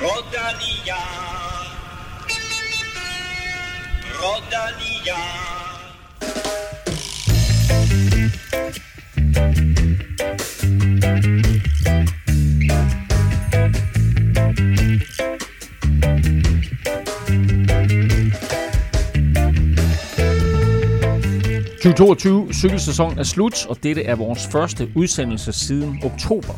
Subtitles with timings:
[0.00, 0.96] Rodalia.
[4.18, 5.20] Rodalia.–
[21.80, 26.54] 2022 cykelsæson er slut, og dette er vores første udsendelse siden oktober.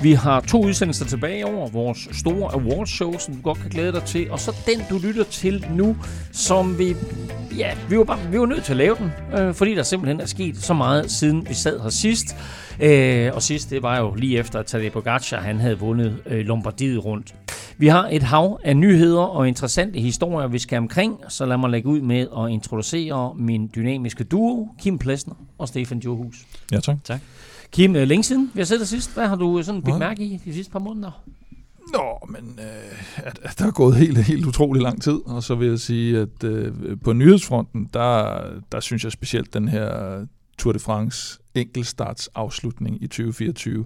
[0.00, 4.02] Vi har to udsendelser tilbage over vores store awardshow, som du godt kan glæde dig
[4.02, 5.96] til, og så den, du lytter til nu,
[6.32, 6.96] som vi...
[7.58, 10.20] Ja, vi var, bare, vi var nødt til at lave den, øh, fordi der simpelthen
[10.20, 12.36] er sket så meget, siden vi sad her sidst.
[12.80, 16.46] Øh, og sidst, det var jo lige efter, at Tadej Pogacar han havde vundet øh,
[16.46, 17.34] Lombardiet rundt.
[17.78, 21.70] Vi har et hav af nyheder og interessante historier, vi skal omkring, så lad mig
[21.70, 26.36] lægge ud med at introducere min dynamiske duo, Kim Plesner og Stefan Johus.
[26.72, 26.96] Ja, tak.
[27.04, 27.20] tak.
[27.72, 29.14] Kim, øh, længe siden vi har set dig sidst.
[29.14, 31.24] Hvad har du sådan bidt mærke i de sidste par måneder?
[31.92, 35.54] Nå, men øh, at, at der er gået helt, helt utrolig lang tid, og så
[35.54, 36.72] vil jeg sige, at øh,
[37.04, 38.40] på nyhedsfronten, der,
[38.72, 40.18] der synes jeg specielt den her
[40.58, 43.84] Tour de France enkeltstarts afslutning i 2024,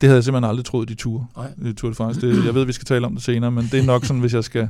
[0.00, 1.26] det havde jeg simpelthen aldrig troet, de ture
[1.66, 2.20] i Tour de France.
[2.20, 4.34] Det, jeg ved, vi skal tale om det senere, men det er nok sådan, hvis
[4.34, 4.68] jeg skal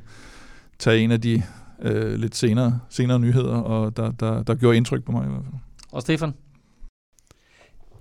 [0.79, 1.43] tage en af de
[1.83, 5.45] øh, lidt senere, senere nyheder, og der, der, der gjorde indtryk på mig i hvert
[5.45, 5.61] fald.
[5.93, 6.35] Og Stefan?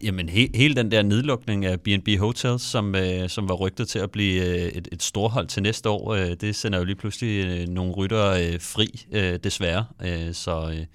[0.03, 3.99] Jamen, he, hele den der nedlukning af B&B Hotels, som, øh, som var rygtet til
[3.99, 7.45] at blive øh, et, et storhold til næste år, øh, det sender jo lige pludselig
[7.45, 9.85] øh, nogle ryttere øh, fri, øh, desværre.
[10.05, 10.69] Øh, så...
[10.71, 10.85] Øh,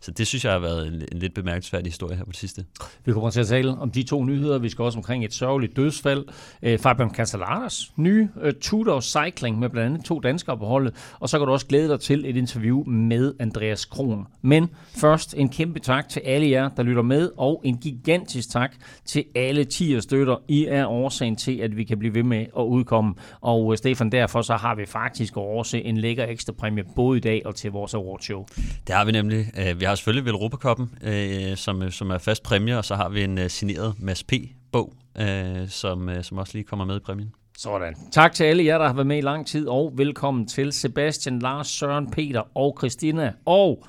[0.00, 2.64] så det synes jeg har været en, en lidt bemærkelsesværdig historie her på det sidste.
[3.04, 4.58] Vi kommer til at tale om de to nyheder.
[4.58, 6.24] Vi skal også omkring et sørgeligt dødsfald.
[6.62, 10.94] Øh, Fabian Castellanos nye uh, Tudor Cycling med blandt andet to danskere på holdet.
[11.20, 14.26] Og så kan du også glæde dig til et interview med Andreas Kron.
[14.42, 18.74] Men først en kæmpe tak til alle jer, der lytter med, og en gigantisk tak
[19.04, 20.36] til alle 10 støtter.
[20.48, 23.14] I er årsagen til, at vi kan blive ved med at udkomme.
[23.40, 27.20] Og uh, Stefan, derfor så har vi faktisk også en lækker ekstra præmie både i
[27.20, 28.46] dag og til vores awardshow.
[28.86, 29.46] Det har vi nemlig.
[29.76, 33.38] Vi har selvfølgelig Velropa-koppen, øh, som, som er fast præmie, og så har vi en
[33.38, 37.32] uh, signeret Mads P-bog, øh, som, øh, som også lige kommer med i præmien.
[37.58, 37.94] Sådan.
[38.12, 41.38] Tak til alle jer, der har været med i lang tid, og velkommen til Sebastian,
[41.38, 43.32] Lars, Søren, Peter og Christina.
[43.44, 43.84] Og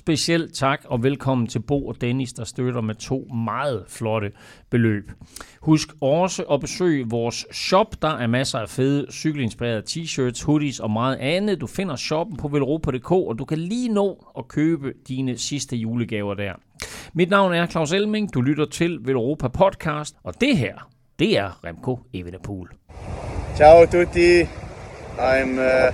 [0.00, 4.32] Specielt tak og velkommen til Bo og Dennis, der støtter med to meget flotte
[4.70, 5.10] beløb.
[5.60, 8.02] Husk også at besøge vores shop.
[8.02, 11.60] Der er masser af fede cykelinspirerede t-shirts, hoodies og meget andet.
[11.60, 16.34] Du finder shoppen på velropa.dk, og du kan lige nå at købe dine sidste julegaver
[16.34, 16.52] der.
[17.12, 18.34] Mit navn er Claus Elming.
[18.34, 22.68] Du lytter til Velropa Podcast, og det her, det er Remco Evenepoel.
[23.56, 24.69] Ciao tutti.
[25.20, 25.92] I'm uh,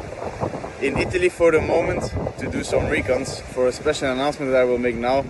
[0.81, 2.03] in Italy for the moment
[2.39, 5.25] to do some recons for a special announcement that I will make now.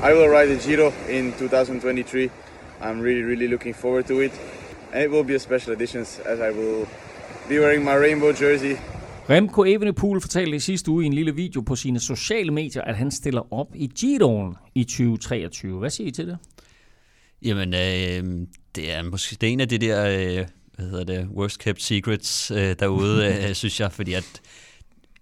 [0.00, 2.30] I will ride the Giro in 2023.
[2.80, 4.32] I'm really, really looking forward to it.
[4.92, 6.86] And it will be a special edition as I will
[7.48, 8.76] be wearing my rainbow jersey.
[9.28, 12.96] Remco Evenepoel fortalte i sidste uge i en lille video på sine sociale medier, at
[12.96, 15.78] han stiller op i Giroen i 2023.
[15.78, 16.38] Hvad siger I til det?
[17.42, 20.06] Jamen, øh, det er måske det er en af de der,
[20.40, 20.46] øh,
[20.82, 24.40] hvad hedder det, worst kept secrets øh, derude, øh, synes jeg, fordi at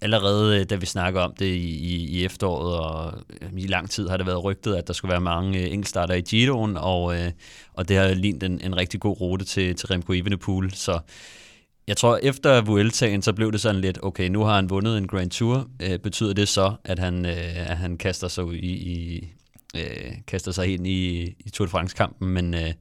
[0.00, 3.12] allerede da vi snakker om det i, i, i efteråret, og
[3.56, 6.20] i lang tid har det været rygtet, at der skulle være mange øh, enkeltstarter i
[6.20, 7.32] Giroen, og, øh,
[7.74, 11.00] og det har lignet en, en rigtig god rute til, til Remco Evenepoel, så
[11.86, 15.06] jeg tror, efter Vueltaen, så blev det sådan lidt, okay, nu har han vundet en
[15.06, 15.68] Grand Tour.
[15.82, 19.28] Øh, betyder det så, at han, øh, at han kaster sig i, i
[19.76, 22.72] øh, kaster sig ind i, i Tour de France-kampen, men, øh,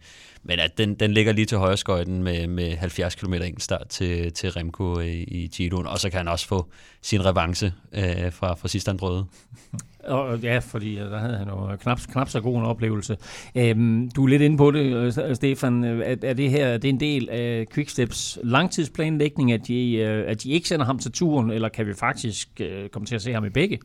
[0.43, 4.33] men at den, den ligger lige til højre skøjten med, med 70 km enkeltstart til,
[4.33, 6.67] til Remco øh, i, i Giroen, og så kan han også få
[7.01, 9.25] sin revanche øh, fra, fra sidst han prøvede.
[10.03, 13.17] Og, ja, fordi der havde han jo knap, knap så god en oplevelse.
[13.55, 15.83] Øhm, du er lidt inde på det, øh, Stefan.
[15.83, 20.43] Er, er det her er det en del af Quicksteps langtidsplanlægning, at de, øh, at
[20.43, 23.33] de ikke sender ham til turen, eller kan vi faktisk øh, komme til at se
[23.33, 23.79] ham i begge?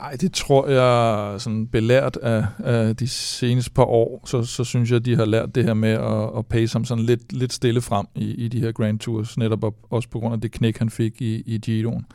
[0.00, 4.90] Ej, det tror jeg, sådan belært af, af de seneste par år, så, så synes
[4.90, 7.80] jeg, de har lært det her med at, at pace ham sådan lidt, lidt stille
[7.80, 10.78] frem i, i de her Grand Tours, netop op, også på grund af det knæk,
[10.78, 12.06] han fik i, i Giroen.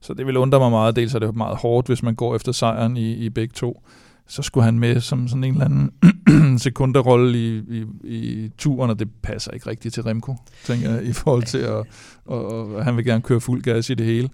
[0.00, 0.96] Så det vil undre mig meget.
[0.96, 3.82] Dels er det meget hårdt, hvis man går efter sejren i, i begge to.
[4.26, 8.98] Så skulle han med som sådan en eller anden sekunderrolle i, i, i turen, og
[8.98, 11.84] det passer ikke rigtigt til Remco, tænker jeg, i forhold til at
[12.24, 14.28] og, og han vil gerne køre fuld gas i det hele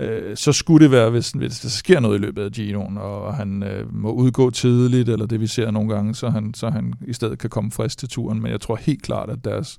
[0.00, 3.34] øh, så skulle det være, hvis, hvis der sker noget i løbet af Ginoen, og
[3.34, 6.94] han øh, må udgå tidligt, eller det vi ser nogle gange, så han, så han
[7.06, 8.42] i stedet kan komme frisk til turen.
[8.42, 9.78] Men jeg tror helt klart, at deres,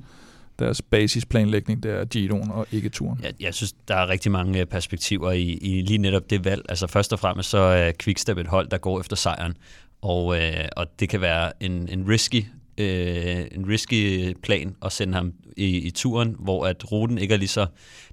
[0.59, 3.19] deres basisplanlægning, det er Ginoen og ikke turen.
[3.23, 6.62] Jeg, jeg synes, der er rigtig mange øh, perspektiver i, i lige netop det valg.
[6.69, 9.53] Altså først og fremmest så er Quickstep et hold, der går efter sejren,
[10.01, 12.45] og, øh, og det kan være en, en risky
[12.81, 17.38] øh, en risky plan at sende ham i, i turen, hvor at ruten ikke er
[17.38, 17.66] lige så,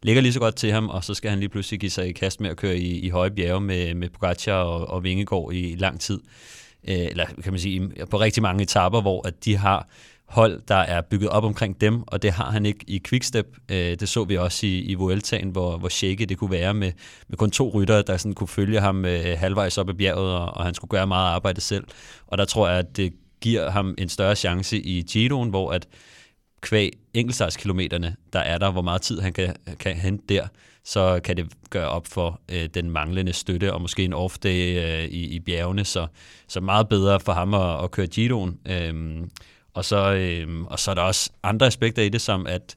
[0.02, 2.12] ligger lige så godt til ham, og så skal han lige pludselig give sig i
[2.12, 5.72] kast med at køre i, i høje bjerge med, med Pogacar og, og Vingegaard i,
[5.72, 6.20] i lang tid.
[6.88, 9.88] Øh, eller kan man sige, på rigtig mange etapper, hvor at de har
[10.28, 13.46] hold, der er bygget op omkring dem, og det har han ikke i Quickstep.
[13.68, 16.92] Øh, det så vi også i, i Vueltaen, hvor, hvor shaky det kunne være med,
[17.28, 20.46] med kun to ryttere, der sådan kunne følge ham øh, halvvejs op ad bjerget, og,
[20.46, 21.84] og han skulle gøre meget arbejde selv.
[22.26, 25.88] Og der tror jeg, at det giver ham en større chance i Giroen, hvor at
[26.60, 30.46] kvæg enkeltstartskilometerne, der er der, hvor meget tid han kan, kan hente der,
[30.84, 35.04] så kan det gøre op for øh, den manglende støtte, og måske en off-day øh,
[35.04, 36.06] i, i bjergene, så,
[36.48, 38.58] så meget bedre for ham at, at køre Giroen.
[38.66, 39.30] Øhm,
[39.74, 42.76] og så, øhm, og så er der også andre aspekter i det, som at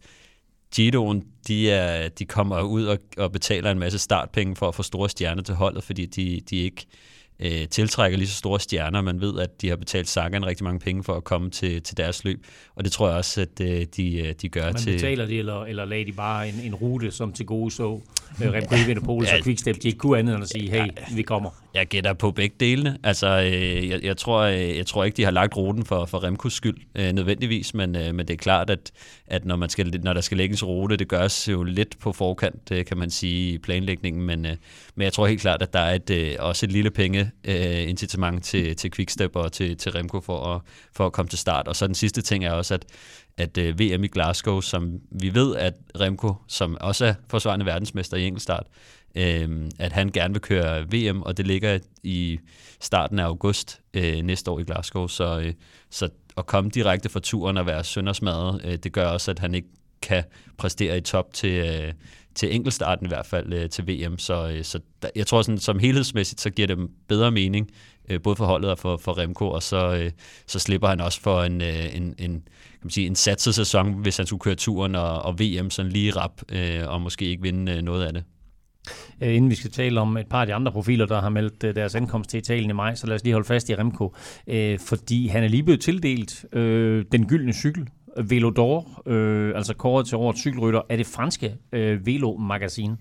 [0.75, 4.83] Giroen, de, er, de kommer ud og, og betaler en masse startpenge for at få
[4.83, 7.20] store stjerner til holdet, fordi de, de ikke øh,
[7.69, 9.01] tiltrækker lige så store stjerner.
[9.01, 11.97] Man ved, at de har betalt Sagan rigtig mange penge for at komme til, til
[11.97, 12.45] deres løb,
[12.75, 14.93] og det tror jeg også, at øh, de, øh, de gør Man til...
[14.93, 18.01] betaler de, eller, eller lader de bare en, en rute, som til gode så
[18.43, 21.21] øh, Remco Evenepoel ja, og Quickstep, de ikke kunne andet end at sige, hey, vi
[21.21, 21.49] kommer.
[21.73, 22.97] Jeg gætter på begge delene.
[23.03, 26.23] Altså, øh, jeg, jeg, tror, øh, jeg tror ikke, de har lagt ruten for, for
[26.23, 28.91] Remkos skyld øh, nødvendigvis, men, øh, men det er klart, at,
[29.27, 32.71] at når, man skal, når der skal lægges rute, det gøres jo lidt på forkant,
[32.71, 34.55] øh, kan man sige, i planlægningen, men, øh,
[34.95, 37.89] men jeg tror helt klart, at der er et, øh, også et lille penge øh,
[37.89, 40.61] incitament til, til Quickstep og til, til Remco for at,
[40.95, 41.67] for at komme til start.
[41.67, 42.85] Og så den sidste ting er også, at
[43.37, 48.17] at øh, VM i Glasgow, som vi ved, at Remco, som også er forsvarende verdensmester
[48.17, 48.67] i enkeltstart,
[49.15, 52.39] øh, at han gerne vil køre VM, og det ligger i
[52.79, 55.07] starten af august øh, næste år i Glasgow.
[55.07, 55.53] Så, øh,
[55.89, 59.55] så at komme direkte fra turen og være søndersmadret, øh, det gør også, at han
[59.55, 59.67] ikke
[60.01, 60.23] kan
[60.57, 61.93] præstere i top til, øh,
[62.35, 64.17] til enkeltstarten i hvert fald øh, til VM.
[64.17, 67.71] Så, øh, så der, jeg tror sådan, som helhedsmæssigt, så giver det bedre mening,
[68.09, 70.11] øh, både for holdet og for, for Remco, og så, øh,
[70.47, 72.41] så slipper han også for en, øh, en, en
[72.81, 75.91] kan man sige, en satset sæson, hvis han skulle køre turen og, og VM sådan
[75.91, 78.23] lige rap, øh, og måske ikke vinde øh, noget af det.
[79.21, 81.63] Øh, inden vi skal tale om et par af de andre profiler, der har meldt
[81.63, 84.15] øh, deres ankomst til Italien i maj, så lad os lige holde fast i Remco,
[84.47, 86.45] øh, fordi han er lige blevet tildelt
[87.11, 87.87] den gyldne cykel,
[88.17, 92.97] Velodor, øh, altså kåret til årets cykelrytter, af det franske øh, Velo Magazine.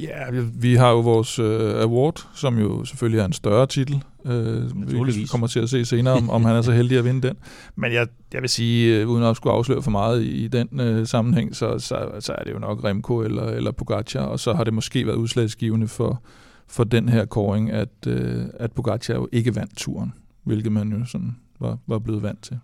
[0.00, 4.04] Ja, vi, vi har jo vores øh, award, som jo selvfølgelig er en større titel.
[4.24, 7.28] Øh, vi kommer til at se senere, om, om han er så heldig at vinde
[7.28, 7.36] den.
[7.76, 10.80] Men jeg, jeg vil sige, øh, uden at skulle afsløre for meget i, i den
[10.80, 14.52] øh, sammenhæng, så, så, så er det jo nok Remco eller, eller Pogacar, og så
[14.52, 16.22] har det måske været udslagsgivende for,
[16.66, 20.12] for den her kåring, at, øh, at Pogacar jo ikke vandt turen,
[20.44, 22.58] hvilket man jo sådan var, var blevet vant til.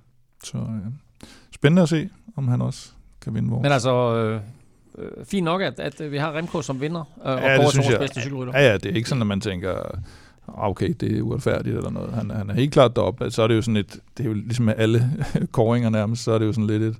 [0.44, 0.92] Så øh,
[1.54, 2.90] spændende at se, om han også
[3.20, 3.62] kan vinde vores.
[3.62, 4.40] Men altså, øh,
[4.98, 7.98] øh, fint nok, at, at vi har Remco som vinder, øh, og ja, går vores
[7.98, 8.52] bedste cykelrytter.
[8.56, 9.74] Ja, ja, det er ikke sådan, at man tænker,
[10.46, 12.12] okay, det er uretfærdigt eller noget.
[12.12, 13.30] Han, han er helt klart deroppe.
[13.30, 15.10] Så er det jo sådan et, det er jo ligesom med alle
[15.52, 16.96] koringer nærmest, så er det jo sådan lidt et,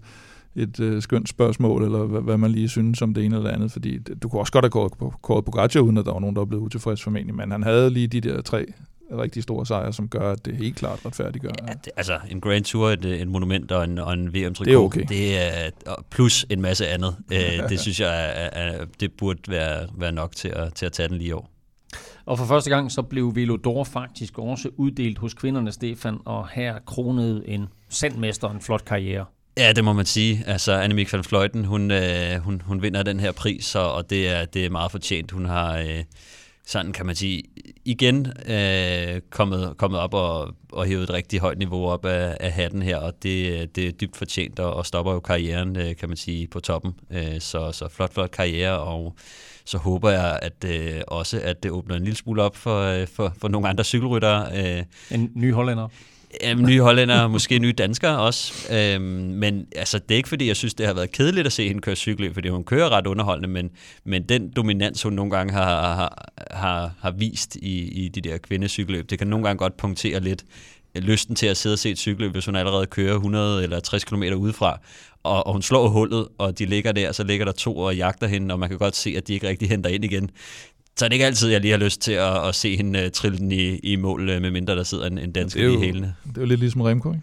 [0.57, 3.57] et øh, skønt spørgsmål, eller hvad, hvad man lige synes om det ene eller det
[3.57, 6.13] andet, fordi det, du kunne også godt have kåret på, kåret Pogacar, uden at der
[6.13, 8.67] var nogen, der blevet utilfreds formentlig, men han havde lige de der tre
[9.13, 11.53] rigtig store sejre, som gør, at det helt klart retfærdiggør.
[11.69, 14.75] Ja, det, altså en Grand Tour, et, et monument og en, og en VM-trikot, det
[14.75, 15.05] er okay.
[15.09, 15.71] Det er,
[16.11, 17.17] plus en masse andet.
[17.33, 20.93] Øh, det synes jeg, er, er, det burde være, være nok til at, til at
[20.93, 21.45] tage den lige over.
[22.27, 26.79] Og for første gang så blev Velodor faktisk også uddelt hos kvinderne, Stefan, og her
[26.87, 29.25] kronede en sandmester en flot karriere.
[29.59, 30.45] Ja, det må man sige.
[30.47, 34.29] Altså, Annemiek van Vleuten, hun, øh, hun, hun vinder den her pris, og, og det,
[34.29, 35.31] er, det er meget fortjent.
[35.31, 36.05] Hun har, øh,
[36.67, 37.43] sådan kan man sige,
[37.85, 42.53] igen øh, kommet, kommet op og, og hævet et rigtig højt niveau op af, af
[42.53, 46.09] hatten her, og det, det er dybt fortjent, og, og stopper jo karrieren, øh, kan
[46.09, 46.95] man sige, på toppen.
[47.11, 49.17] Øh, så, så flot, flot karriere, og
[49.65, 53.07] så håber jeg at øh, også, at det åbner en lille smule op for, øh,
[53.07, 54.77] for, for nogle andre cykelryttere.
[54.79, 55.89] Øh, en ny hollænder?
[56.43, 58.53] Jamen, nye hollænder, måske nye danskere også.
[58.75, 61.69] Øhm, men altså, det er ikke fordi, jeg synes, det har været kedeligt at se
[61.69, 63.71] hende køre cykel, fordi hun kører ret underholdende, men,
[64.05, 68.39] men den dominans, hun nogle gange har, har, har, har vist i, i de der
[68.39, 70.45] kvindecykeløb, det kan nogle gange godt punktere lidt
[70.95, 74.05] lysten til at sidde og se et cykeløb, hvis hun allerede kører 100 eller 60
[74.05, 74.81] km udefra,
[75.23, 78.27] og, og hun slår hullet, og de ligger der, så ligger der to og jagter
[78.27, 80.31] hende, og man kan godt se, at de ikke rigtig henter ind igen.
[80.99, 83.11] Så er det ikke altid, jeg lige har lyst til at, at se hende uh,
[83.11, 86.15] trille den i, i mål, uh, med mindre der sidder en, en dansker i hælene.
[86.29, 87.23] Det er jo lidt ligesom Remco, ikke?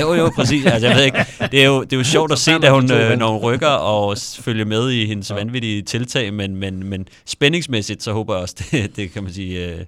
[0.00, 0.66] Jo, jo, præcis.
[0.66, 1.18] Altså, jeg ved ikke.
[1.52, 3.68] Det er jo, det er jo sjovt at se, da hun, øh, når hun rykker
[3.68, 5.34] og følger med i hendes ja.
[5.34, 9.68] vanvittige tiltag, men, men, men spændingsmæssigt, så håber jeg også, det, det kan man sige,
[9.68, 9.80] øh,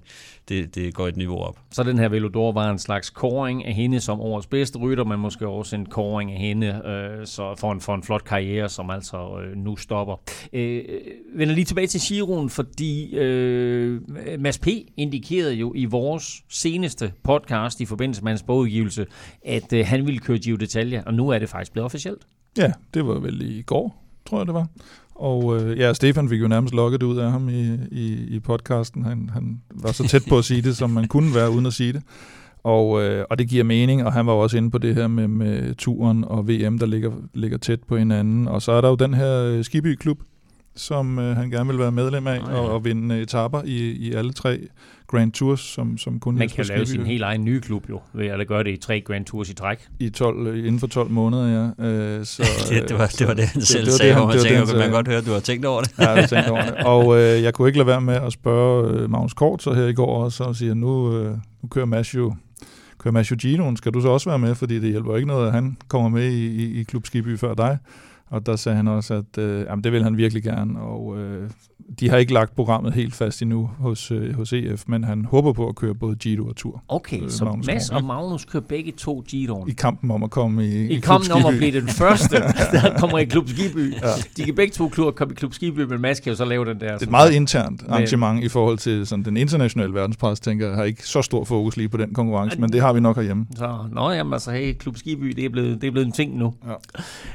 [0.49, 1.59] det, det går et niveau op.
[1.71, 5.19] Så den her Velodor var en slags koring af hende som årets bedste rytter, men
[5.19, 8.89] måske også en koring af hende øh, så for, en, for en flot karriere, som
[8.89, 10.15] altså øh, nu stopper.
[10.53, 10.83] Øh,
[11.35, 14.01] vender lige tilbage til Giroen, fordi øh,
[14.39, 14.67] Mads P.
[14.97, 19.05] indikerede jo i vores seneste podcast i forbindelse med hans bogudgivelse,
[19.45, 22.27] at øh, han ville køre Giro Detalje, og nu er det faktisk blevet officielt.
[22.57, 24.67] Ja, det var vel i går, tror jeg det var.
[25.15, 29.03] Og øh, ja, Stefan fik jo nærmest lukket ud af ham i, i, i podcasten.
[29.03, 31.73] Han, han var så tæt på at sige det, som man kunne være uden at
[31.73, 32.03] sige det.
[32.63, 35.27] Og, øh, og det giver mening, og han var også inde på det her med,
[35.27, 38.47] med turen og VM, der ligger, ligger tæt på hinanden.
[38.47, 40.19] Og så er der jo den her øh, Skiby-klub,
[40.75, 42.55] som øh, han gerne vil være medlem af, oh, ja.
[42.55, 44.59] og, og vinde etaper i, i alle tre
[45.07, 48.27] Grand Tours, som, som kun Man kan lave sin helt egen nye klub jo, ved
[48.27, 49.87] at gøre det i tre Grand Tours i træk.
[49.99, 51.85] I 12, øh, inden for 12 måneder, ja.
[51.85, 54.27] Øh, så, det, det, var, det var det, han selv det, det sagde, det, hvor
[54.27, 55.93] man tænker, man godt høre, at du har tænkt over det.
[55.99, 56.73] ja, jeg har tænkt over det.
[56.73, 59.85] Og øh, jeg kunne ikke lade være med at spørge øh, Magnus Kort så her
[59.85, 62.33] i går, og så siger nu, øh, nu kører Matthew
[62.97, 65.53] kører Matthew Ginoen, skal du så også være med, fordi det hjælper ikke noget, at
[65.53, 67.77] han kommer med i, i, i Klub Skiby før dig.
[68.35, 71.49] Og der sagde han også, at øh, jamen, det vil han virkelig gerne, og øh,
[71.99, 75.53] de har ikke lagt programmet helt fast endnu hos, øh, hos EF, men han håber
[75.53, 76.83] på at køre både Giro og Tour.
[76.87, 79.69] Okay, øh, så Magnus Mads og Magnus kører begge to Giroen.
[79.69, 82.35] I kampen om at komme i, I, i kampen om at blive den første,
[82.73, 83.93] der kommer i Klub Skiby.
[83.93, 83.97] Ja.
[84.37, 86.65] De kan begge to klubber komme i Klub Skiby, men Mads kan jo så lave
[86.65, 86.91] den der.
[86.93, 90.75] Det er et meget internt arrangement i forhold til sådan, den internationale verdenspres, tænker jeg,
[90.75, 93.45] har ikke så stor fokus lige på den konkurrence, men det har vi nok herhjemme.
[93.55, 96.37] Så, nå jamen altså, hey, Klub Skiby, det er blevet, det er blevet en ting
[96.37, 96.53] nu.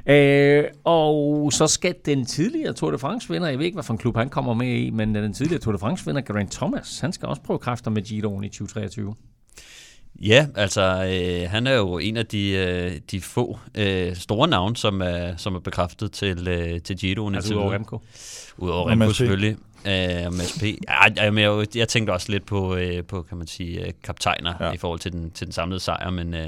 [0.07, 0.15] Ja.
[0.15, 3.99] Øh, og så skal den tidligere Tour de France-vinder, jeg ved ikke, hvad for en
[3.99, 7.29] klub han kommer med i, men den tidligere Tour de France-vinder, Geraint Thomas, han skal
[7.29, 9.15] også prøve kræfter med Giroen i 2023.
[10.21, 14.77] Ja, altså øh, han er jo en af de, øh, de få øh, store navne,
[14.77, 17.35] som er, som er bekræftet til, øh, til Giroen.
[17.35, 18.01] Altså udover Remco?
[18.59, 19.57] Udover Remco selvfølgelig.
[19.85, 20.63] Uh, med SP.
[20.89, 24.55] Ja, jeg, jeg, jeg tænkte også lidt på, uh, på kan man sige, uh, kaptajner
[24.61, 24.73] ja.
[24.73, 26.41] i forhold til den, til den samlede sejr, men, uh,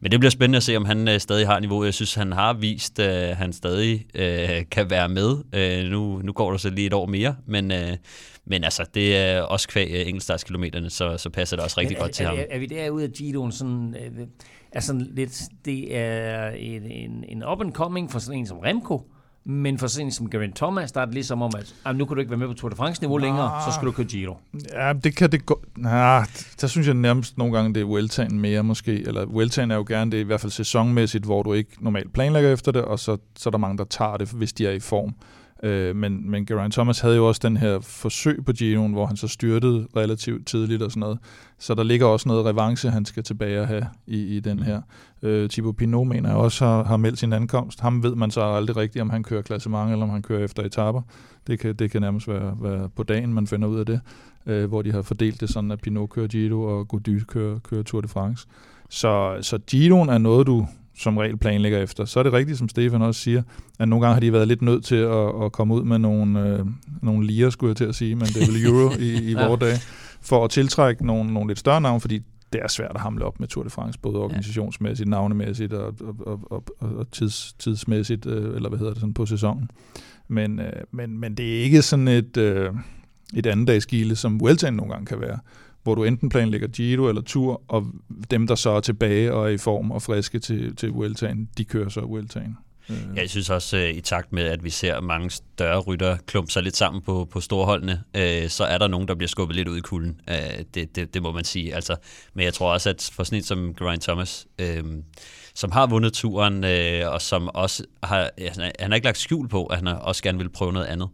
[0.00, 1.84] men det bliver spændende at se, om han uh, stadig har niveau.
[1.84, 5.30] Jeg synes, han har vist, at uh, han stadig uh, kan være med.
[5.30, 7.78] Uh, nu, nu går der så lige et år mere, men, uh,
[8.44, 12.02] men altså, det er også kvæg uh, enkeltstartskilometerne, så, så passer det også rigtig men,
[12.02, 12.38] godt til er, ham.
[12.38, 13.96] Er, er vi derude af Giroen sådan...
[14.18, 14.26] Uh,
[14.72, 19.02] er sådan lidt, det er en, en, en up-and-coming for sådan en som Remco,
[19.44, 22.14] men for sådan som Geraint Thomas, der er det ligesom om, at ah, nu kan
[22.14, 24.36] du ikke være med på Tour de France-niveau længere, så skal du køre Giro.
[24.72, 25.62] Ja, det kan det gå.
[25.76, 26.26] Nah,
[26.60, 29.06] der synes jeg nærmest nogle gange, det er Vueltaen mere måske.
[29.06, 32.52] Eller Vueltaen er jo gerne det, i hvert fald sæsonmæssigt, hvor du ikke normalt planlægger
[32.52, 34.80] efter det, og så, så er der mange, der tager det, hvis de er i
[34.80, 35.14] form.
[35.64, 39.16] Øh, men, men Geraint Thomas havde jo også den her forsøg på Giroen, hvor han
[39.16, 41.18] så styrtede relativt tidligt og sådan noget.
[41.58, 44.80] Så der ligger også noget revanche, han skal tilbage at have i, i den her.
[45.22, 47.80] Øh, Thibaut Pinot mener jeg også har, har meldt sin ankomst.
[47.80, 50.62] Ham ved man så aldrig rigtigt, om han kører klassement eller om han kører efter
[50.62, 51.02] etaper.
[51.46, 54.00] Det kan, det kan nærmest være, være på dagen, man finder ud af det.
[54.46, 57.82] Øh, hvor de har fordelt det sådan, at Pinot kører Giro og Gody kører, kører
[57.82, 58.46] Tour de France.
[58.88, 62.04] Så, så Giroen er noget, du som regel planlægger efter.
[62.04, 63.42] Så er det rigtigt, som Stefan også siger,
[63.78, 66.48] at nogle gange har de været lidt nødt til at, at komme ud med nogle,
[66.48, 66.66] øh,
[67.02, 69.46] nogle lier, skulle jeg til at sige, men det er vel euro i, i ja.
[69.46, 69.78] vores dage,
[70.20, 72.20] for at tiltrække nogle, nogle lidt større navne, fordi
[72.52, 76.40] det er svært at hamle op med Tour de France, både organisationsmæssigt, navnemæssigt og, og,
[76.50, 79.70] og, og, og tids, tidsmæssigt, øh, eller hvad hedder det, sådan på sæsonen.
[80.28, 82.70] Men, øh, men, men det er ikke sådan et, øh,
[83.34, 85.38] et andet dagsgilde, som Vueltaen nogle gange kan være,
[85.82, 87.86] hvor du enten planlægger Giro eller Tour, og
[88.30, 91.64] dem, der så er tilbage og er i form og friske til, til Vueltaen, de
[91.64, 92.56] kører så Vueltaen.
[92.90, 92.96] Øh.
[93.16, 96.52] Ja, jeg synes også, øh, i takt med, at vi ser mange større rytter klumpe
[96.52, 99.68] sig lidt sammen på, på storholdene, øh, så er der nogen, der bliver skubbet lidt
[99.68, 100.20] ud i kulden.
[100.30, 101.74] Øh, det, det, det må man sige.
[101.74, 101.96] Altså,
[102.34, 104.84] men jeg tror også, at for sådan en som Geraint Thomas, øh,
[105.54, 108.30] som har vundet turen, øh, og som også har,
[108.80, 111.08] han har ikke lagt skjul på, at han også gerne vil prøve noget andet,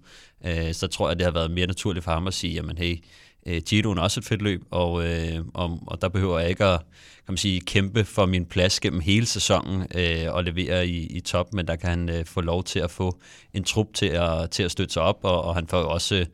[0.44, 2.92] øh, så tror jeg, det har været mere naturligt for ham at sige, jamen hey,
[2.92, 2.98] øh,
[3.47, 6.64] Øh, Giroen er også et fedt løb, og, øh, og, og der behøver jeg ikke
[6.64, 6.80] at
[7.26, 11.21] kan man sige, kæmpe for min plads gennem hele sæsonen øh, og levere i, i
[11.21, 13.18] top, men der kan han øh, få lov til at få
[13.54, 16.14] en trup til at, til at støtte sig op, og, og han får jo også...
[16.14, 16.26] Øh,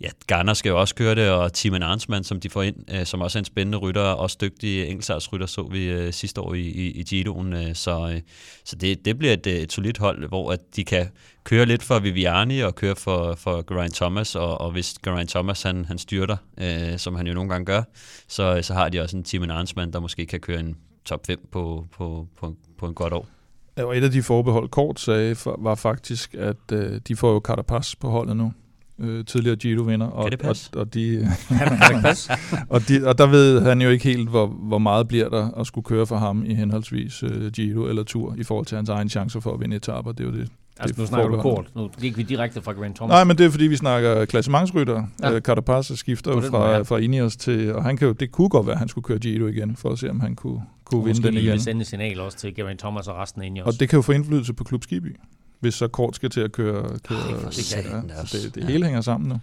[0.00, 3.06] ja, Garner skal jo også køre det, og Timen Arnsmann, som de får ind, øh,
[3.06, 6.54] som også er en spændende rytter, og også dygtig enkeltstartsrytter, så vi øh, sidste år
[6.54, 7.52] i, i, i Giroen.
[7.52, 8.20] Øh, så øh,
[8.64, 11.08] så det, det bliver et, øh, et solidt hold, hvor at de kan
[11.44, 15.62] køre lidt for Viviani og køre for, for Geraint Thomas, og, og hvis Geraint Thomas
[15.62, 17.82] han, han styrter, øh, som han jo nogle gange gør,
[18.28, 21.26] så, øh, så har de også en Timen Arnsmann, der måske kan køre en top
[21.26, 23.28] 5 på, på, på, på en godt år.
[23.76, 27.94] Og et af de forbehold, Kort sagde, var faktisk, at øh, de får jo Carapaz
[27.94, 28.52] på holdet nu
[28.98, 30.06] øh, tidligere Giro-vinder.
[30.06, 30.70] Og, kan det passe?
[30.74, 32.32] Og, og, de, kan det passe?
[32.74, 35.66] og, de, og der ved han jo ikke helt, hvor, hvor meget bliver der at
[35.66, 39.08] skulle køre for ham i henholdsvis øh, Giro eller Tour, i forhold til hans egen
[39.08, 40.12] chancer for at vinde etaper.
[40.12, 40.48] Det er jo det,
[40.78, 41.70] Altså, nu snakker du kort.
[41.74, 43.12] Nu gik vi direkte fra Grant Thomas.
[43.12, 45.02] Nej, men det er, fordi vi snakker klassementsrytter.
[45.22, 45.34] Ja.
[45.34, 48.66] Uh, Carapaz skifter jo fra, fra Ineos til, og han kan jo, det kunne godt
[48.66, 51.22] være, at han skulle køre Giro igen, for at se, om han kunne, kunne vinde
[51.22, 51.50] den igen.
[51.50, 53.66] Måske sende et signal også til Geraint Thomas og resten af Ineos.
[53.66, 55.16] Og det kan jo få indflydelse på Klub Skiby,
[55.60, 56.98] hvis så kort skal til at køre.
[56.98, 59.40] køre Ej, det, ja, det, det hele hænger sammen nu.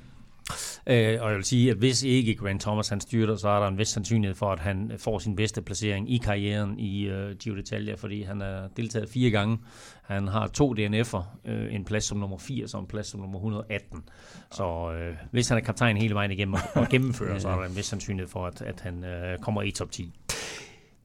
[0.88, 3.68] Øh, og jeg vil sige, at hvis ikke Grant Thomas han styrter, så er der
[3.68, 7.56] en vis sandsynlighed for, at han får sin bedste placering i karrieren i uh, Giro
[7.56, 9.58] d'Italia, fordi han er deltaget fire gange.
[10.04, 13.38] Han har to DNF'er, uh, en plads som nummer 80 og en plads som nummer
[13.38, 14.04] 118.
[14.52, 17.76] Så uh, hvis han er kaptajn hele vejen igennem og, gennemfører, så er der en
[17.76, 20.14] vis sandsynlighed for, at, at han uh, kommer i top 10.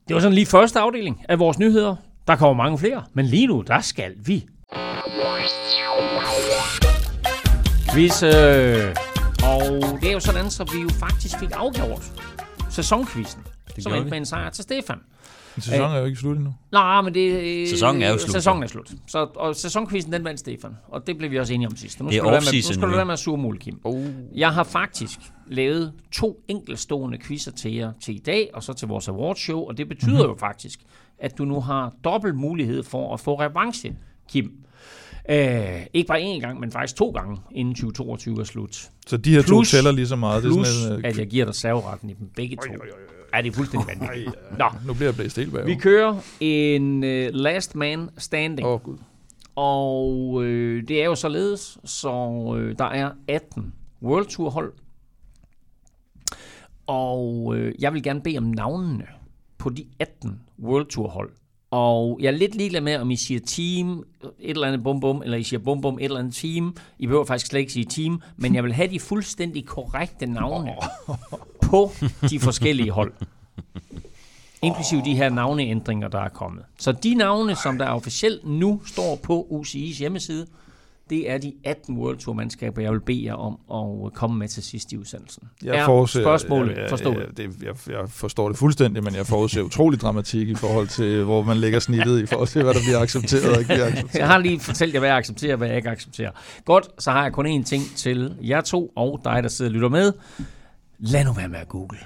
[0.09, 1.97] Det var sådan lige første afdeling af vores nyheder.
[2.27, 4.47] Der kommer mange flere, men lige nu, der skal vi.
[7.95, 8.95] Hvis øh,
[9.45, 12.13] og det er jo sådan, så vi jo faktisk fik afgjort
[12.71, 13.43] sæsonkvisten,
[13.77, 14.99] det som endte med en sejr til Stefan.
[15.55, 16.55] Men sæsonen er jo ikke slut endnu.
[16.73, 18.33] Nej, men det, sæsonen er jo slut.
[18.33, 18.93] Sæsonen er slut.
[19.07, 20.77] Så, og sæsonkvisten, den vandt Stefan.
[20.89, 22.01] Og det blev vi også enige om sidst.
[22.01, 23.81] Nu det er skal med, nu skal du være med at suge Kim.
[23.85, 24.07] Oh.
[24.35, 28.89] Jeg har faktisk lavet to enkeltstående quizzer til jer til i dag, og så til
[28.89, 29.61] vores awardshow.
[29.61, 30.29] Og det betyder mm-hmm.
[30.29, 30.81] jo faktisk,
[31.19, 33.97] at du nu har dobbelt mulighed for at få revanche,
[34.29, 34.51] Kim.
[35.31, 38.91] Øh, ikke bare én gang, men faktisk to gange, inden 2022 er slut.
[39.07, 40.43] Så de her plus, to tæller lige så meget?
[40.43, 42.71] Plus, det er sådan, at jeg giver dig serveretten i dem begge to.
[42.71, 42.99] Oj, oj, oj.
[43.33, 44.37] Er det fuldstændig vanvittigt?
[44.59, 44.65] Nå.
[44.87, 48.67] Nu bliver jeg blæst helt Vi kører en uh, last man standing.
[48.67, 48.99] Åh, oh, Gud.
[49.57, 54.73] Og øh, det er jo således, så øh, der er 18 World Tour hold.
[56.87, 59.07] Og øh, jeg vil gerne bede om navnene
[59.59, 61.31] på de 18 World Tour hold.
[61.71, 65.23] Og jeg er lidt ligeglad med, om I siger team, et eller andet bum bum,
[65.23, 66.77] eller I siger bum bum, et eller andet team.
[66.99, 70.75] I behøver faktisk slet ikke sige team, men jeg vil have de fuldstændig korrekte navne
[71.63, 71.91] på
[72.31, 73.13] de forskellige hold.
[74.63, 76.65] Inklusive de her navneændringer, der er kommet.
[76.79, 80.47] Så de navne, som der officielt nu står på UCI's hjemmeside,
[81.11, 83.59] det er de 18 World Tour mandskaber, jeg vil bede jer om
[84.07, 85.43] at komme med til sidst i udsendelsen.
[85.65, 87.17] Jeg er forudser, spørgsmålet jeg, jeg, forstået?
[87.17, 91.25] Jeg, det, jeg, jeg forstår det fuldstændig, men jeg forudser utrolig dramatik i forhold til,
[91.25, 94.19] hvor man lægger snittet i forhold til, hvad der bliver accepteret og ikke bliver accepteret.
[94.19, 96.31] Jeg har lige fortalt jer, hvad jeg accepterer og hvad jeg ikke accepterer.
[96.65, 99.75] Godt, så har jeg kun én ting til jer to og dig, der sidder og
[99.75, 100.13] lytter med.
[100.99, 101.99] Lad nu være med at google.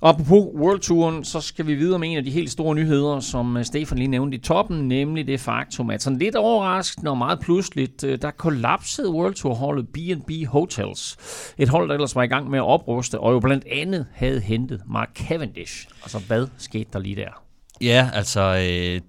[0.00, 3.20] Og på World Touren, så skal vi videre med en af de helt store nyheder,
[3.20, 7.18] som øh, Stefan lige nævnte i toppen, nemlig det faktum, at sådan lidt overraskende og
[7.18, 11.16] meget pludseligt, øh, der kollapsede World Tour holdet B&B Hotels.
[11.58, 14.40] Et hold, der ellers var i gang med at opruste, og jo blandt andet havde
[14.40, 15.88] hentet Mark Cavendish.
[16.02, 17.42] Altså, hvad skete der lige der?
[17.80, 19.00] Ja, altså, øh,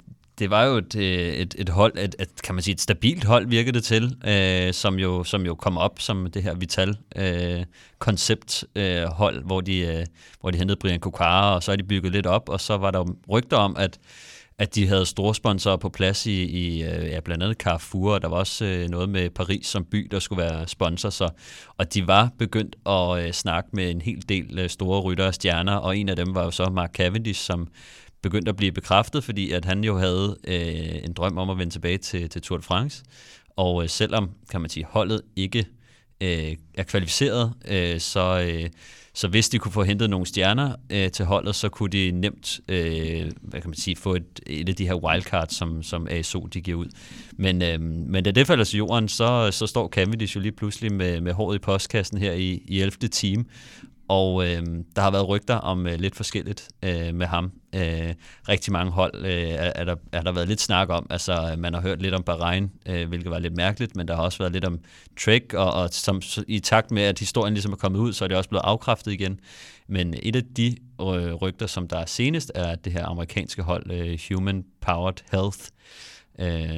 [0.41, 3.23] det var jo et, øh, et, et hold, et, et, kan man sige, et stabilt
[3.23, 8.63] hold virkede det til, øh, som, jo, som jo kom op som det her Vital-koncept
[8.75, 10.05] øh, øh, hold, hvor de, øh,
[10.39, 12.91] hvor de hentede Brian Kokara, og så er de bygget lidt op, og så var
[12.91, 13.99] der rygter om, at
[14.57, 18.21] at de havde store sponsorer på plads i, i øh, ja, blandt andet Carrefour, og
[18.21, 21.29] der var også øh, noget med Paris som by, der skulle være sponsor, så,
[21.77, 25.33] og de var begyndt at øh, snakke med en hel del øh, store ryttere og
[25.33, 27.67] stjerner, og en af dem var jo så Mark Cavendish, som
[28.21, 31.73] begyndte at blive bekræftet, fordi at han jo havde øh, en drøm om at vende
[31.73, 33.03] tilbage til, til Tour de France.
[33.55, 35.65] Og øh, selvom, kan man sige, holdet ikke
[36.21, 38.69] øh, er kvalificeret, øh, så, øh,
[39.13, 42.59] så hvis de kunne få hentet nogle stjerner øh, til holdet, så kunne de nemt
[42.67, 46.45] øh, hvad kan man sige, få et, et af de her wildcards, som, som ASO
[46.45, 46.87] de giver ud.
[47.33, 50.93] Men, øh, men da det falder til jorden, så, så står Cavendish jo lige pludselig
[50.93, 53.07] med, med håret i postkassen her i, i 11.
[53.07, 53.45] time,
[54.07, 54.63] og øh,
[54.95, 57.51] der har været rygter om øh, lidt forskelligt øh, med ham.
[57.75, 58.13] Øh,
[58.49, 61.07] rigtig mange hold øh, er, er, der, er der været lidt snak om.
[61.09, 64.15] Altså, øh, man har hørt lidt om Bahrain, øh, hvilket var lidt mærkeligt, men der
[64.15, 64.79] har også været lidt om
[65.19, 68.27] Trek, og, og som, i takt med, at historien ligesom er kommet ud, så er
[68.27, 69.39] det også blevet afkræftet igen.
[69.87, 73.91] Men et af de øh, rygter, som der er senest, er det her amerikanske hold,
[73.91, 76.10] øh, Human Powered Health, øh,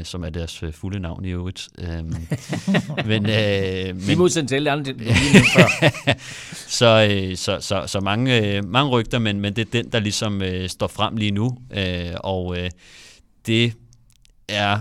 [0.04, 1.70] som er deres øh, fulde navn i øvrigt.
[1.80, 2.16] Øhm,
[3.06, 4.94] men, øh, men, Vi må til alle andre
[6.80, 10.00] så, øh, så, så, så mange, øh, mange rygter, men, men det er den, der
[10.00, 11.58] ligesom øh, står frem lige nu.
[11.78, 12.70] Øh, og øh,
[13.46, 13.74] det
[14.50, 14.80] er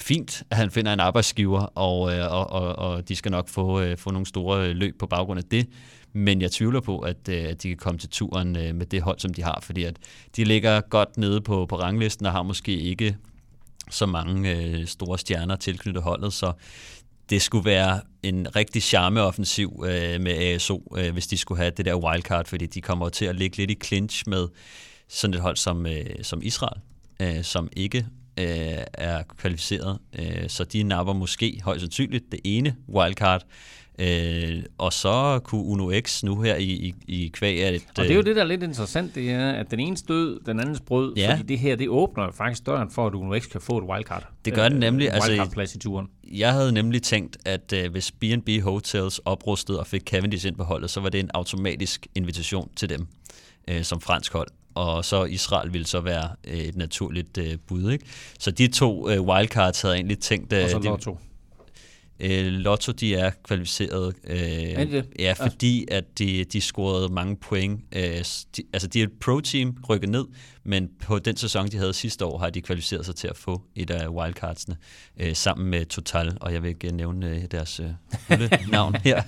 [0.00, 3.80] fint, at han finder en arbejdsgiver, og, øh, og, og, og de skal nok få,
[3.80, 5.66] øh, få nogle store løb på baggrund af det.
[6.12, 9.18] Men jeg tvivler på, at, øh, at de kan komme til turen med det hold,
[9.18, 9.96] som de har, fordi at
[10.36, 13.16] de ligger godt nede på, på ranglisten og har måske ikke
[13.90, 16.52] så mange øh, store stjerner tilknyttet holdet, så
[17.30, 21.84] det skulle være en rigtig charmeoffensiv øh, med ASO, øh, hvis de skulle have det
[21.84, 24.48] der wildcard, fordi de kommer til at ligge lidt i clinch med
[25.08, 26.80] sådan et hold som, øh, som Israel,
[27.20, 28.06] øh, som ikke
[28.38, 29.98] øh, er kvalificeret.
[30.18, 33.42] Øh, så de napper måske højst sandsynligt det ene wildcard,
[33.98, 37.82] Øh, og så kunne Uno X nu her i, i, i kvæg af et...
[37.98, 40.40] Og det er jo det, der er lidt interessant, det er, at den ene død,
[40.46, 41.32] den andens brød, ja.
[41.32, 44.28] fordi det her, det åbner faktisk døren for, at Uno X kan få et wildcard.
[44.44, 45.08] Det gør den nemlig.
[45.08, 46.08] Øh, wildcard-plads i turen.
[46.32, 50.64] Jeg havde nemlig tænkt, at øh, hvis B&B Hotels oprustede og fik Cavendish ind på
[50.64, 53.06] holdet, så var det en automatisk invitation til dem
[53.68, 57.90] øh, som fransk hold og så Israel ville så være øh, et naturligt øh, bud.
[57.92, 58.04] Ikke?
[58.38, 60.52] Så de to øh, wildcards havde egentlig tænkt...
[60.52, 61.18] Øh, og så Lotto.
[62.20, 64.14] Øh, Lotto, de er kvalificeret.
[64.24, 65.06] Øh, er det?
[65.18, 67.80] Ja, fordi at de, de scorede mange point.
[67.92, 68.02] Øh,
[68.56, 70.24] de, altså, de er et pro-team, rykket ned,
[70.64, 73.62] men på den sæson, de havde sidste år, har de kvalificeret sig til at få
[73.74, 74.76] et af wildcardsene
[75.20, 79.22] øh, sammen med Total, og jeg vil ikke nævne øh, deres øh, navn her,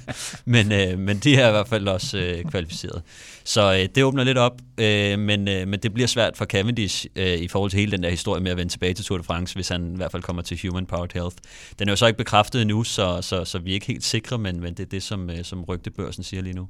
[0.44, 3.02] men, øh, men de er i hvert fald også øh, kvalificeret.
[3.44, 7.06] Så øh, det åbner lidt op, øh, men, øh, men det bliver svært for Cavendish
[7.16, 9.24] øh, i forhold til hele den der historie med at vende tilbage til Tour de
[9.24, 11.36] France, hvis han i hvert fald kommer til Human Powered Health.
[11.78, 14.38] Den er jo så ikke bekræftet endnu, så, så, så vi er ikke helt sikre,
[14.38, 16.68] men, men det er det, som, øh, som rygtebørsen siger lige nu.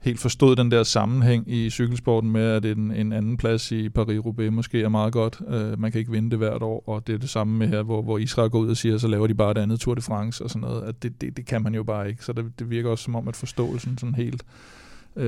[0.00, 4.50] helt forstod den der sammenhæng i cykelsporten med, at en, en anden plads i Paris-Roubaix
[4.50, 5.40] måske er meget godt.
[5.40, 7.82] Uh, man kan ikke vinde det hvert år, og det er det samme med her,
[7.82, 10.00] hvor, hvor Israel går ud og siger, så laver de bare et andet Tour de
[10.00, 10.82] France og sådan noget.
[10.82, 13.16] At det, det, det kan man jo bare ikke, så det, det virker også som
[13.16, 14.42] om, at forståelsen sådan helt,
[15.16, 15.22] uh,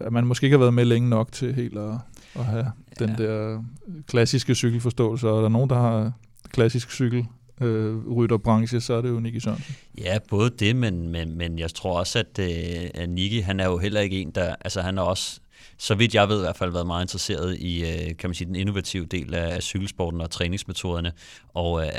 [0.00, 1.94] at man måske ikke har været med længe nok til helt at,
[2.34, 2.66] at have
[3.00, 3.06] ja.
[3.06, 3.62] den der
[4.08, 6.12] klassiske cykelforståelse, og der er nogen, der har
[6.50, 7.26] klassisk cykel
[7.60, 9.76] øh, rytterbranche, så er det jo Nicky Sørensen.
[9.98, 13.66] Ja, både det, men, men, men jeg tror også, at, øh, at Nicky, han er
[13.66, 15.40] jo heller ikke en, der, altså han er også,
[15.78, 18.48] så vidt jeg ved i hvert fald, været meget interesseret i, øh, kan man sige,
[18.48, 21.12] den innovative del af cykelsporten og træningsmetoderne,
[21.54, 21.90] og øh,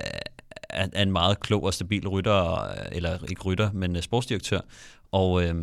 [0.70, 4.60] er en meget klog og stabil rytter, øh, eller ikke rytter, men øh, sportsdirektør,
[5.12, 5.56] og, øh,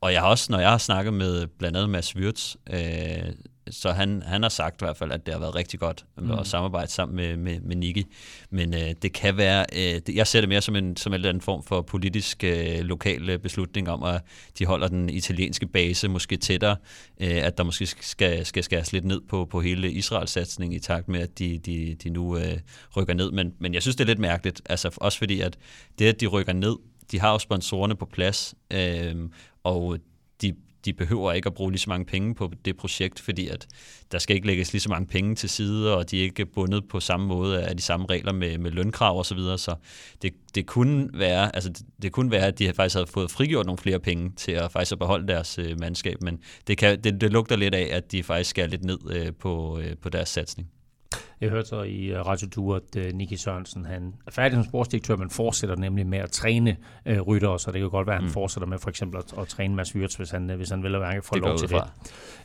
[0.00, 3.32] og jeg har også, når jeg har snakket med blandt andet Mads Wirtz, øh,
[3.70, 6.30] så han, han har sagt i hvert fald, at det har været rigtig godt mm.
[6.30, 8.06] at samarbejde sammen med, med, med Niki.
[8.50, 11.14] Men øh, det kan være, øh, det, jeg ser det mere som en, som en
[11.14, 14.22] eller anden form for politisk øh, lokal beslutning om, at
[14.58, 16.76] de holder den italienske base måske tættere,
[17.20, 20.78] øh, at der måske skal, skal skæres lidt ned på, på hele Israels satsning i
[20.78, 22.58] takt med, at de, de, de nu øh,
[22.96, 23.30] rykker ned.
[23.30, 25.56] Men, men jeg synes, det er lidt mærkeligt, altså også fordi, at
[25.98, 26.76] det, at de rykker ned,
[27.10, 29.14] de har jo sponsorerne på plads, øh,
[29.64, 29.98] og
[30.42, 30.54] de
[30.86, 33.66] de behøver ikke at bruge lige så mange penge på det projekt, fordi at
[34.12, 36.88] der skal ikke lægges lige så mange penge til side, og de er ikke bundet
[36.88, 39.58] på samme måde af de samme regler med, med lønkrav og så videre.
[39.58, 39.74] Så
[40.22, 43.66] det, det kunne være, altså det, det kunne være, at de faktisk havde fået frigjort
[43.66, 47.20] nogle flere penge til at faktisk at beholde deres øh, mandskab, men det, kan, det,
[47.20, 50.28] det lugter lidt af, at de faktisk skal lidt ned øh, på, øh, på deres
[50.28, 50.68] satsning.
[51.40, 54.64] Jeg hørte så i uh, Radio Tour, at uh, Nicky Sørensen han er færdig som
[54.64, 56.76] sportsdirektør, men fortsætter nemlig med at træne
[57.10, 58.32] uh, ryttere, så det kan godt være, at han mm.
[58.32, 61.22] fortsætter med for eksempel at, at træne Mads Wirtz, hvis han, hvis han vil være
[61.22, 61.82] få lov til det.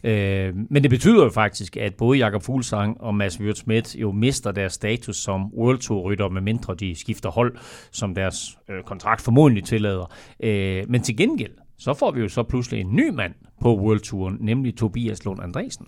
[0.03, 4.11] Uh, men det betyder jo faktisk, at både Jakob Fuglsang og Mads Wirtz Schmidt jo
[4.11, 7.55] mister deres status som World Tour rytter, medmindre de skifter hold,
[7.91, 10.05] som deres uh, kontrakt formodentlig tillader.
[10.43, 13.99] Uh, men til gengæld, så får vi jo så pludselig en ny mand på World
[13.99, 15.87] Touren, nemlig Tobias Lund Andresen.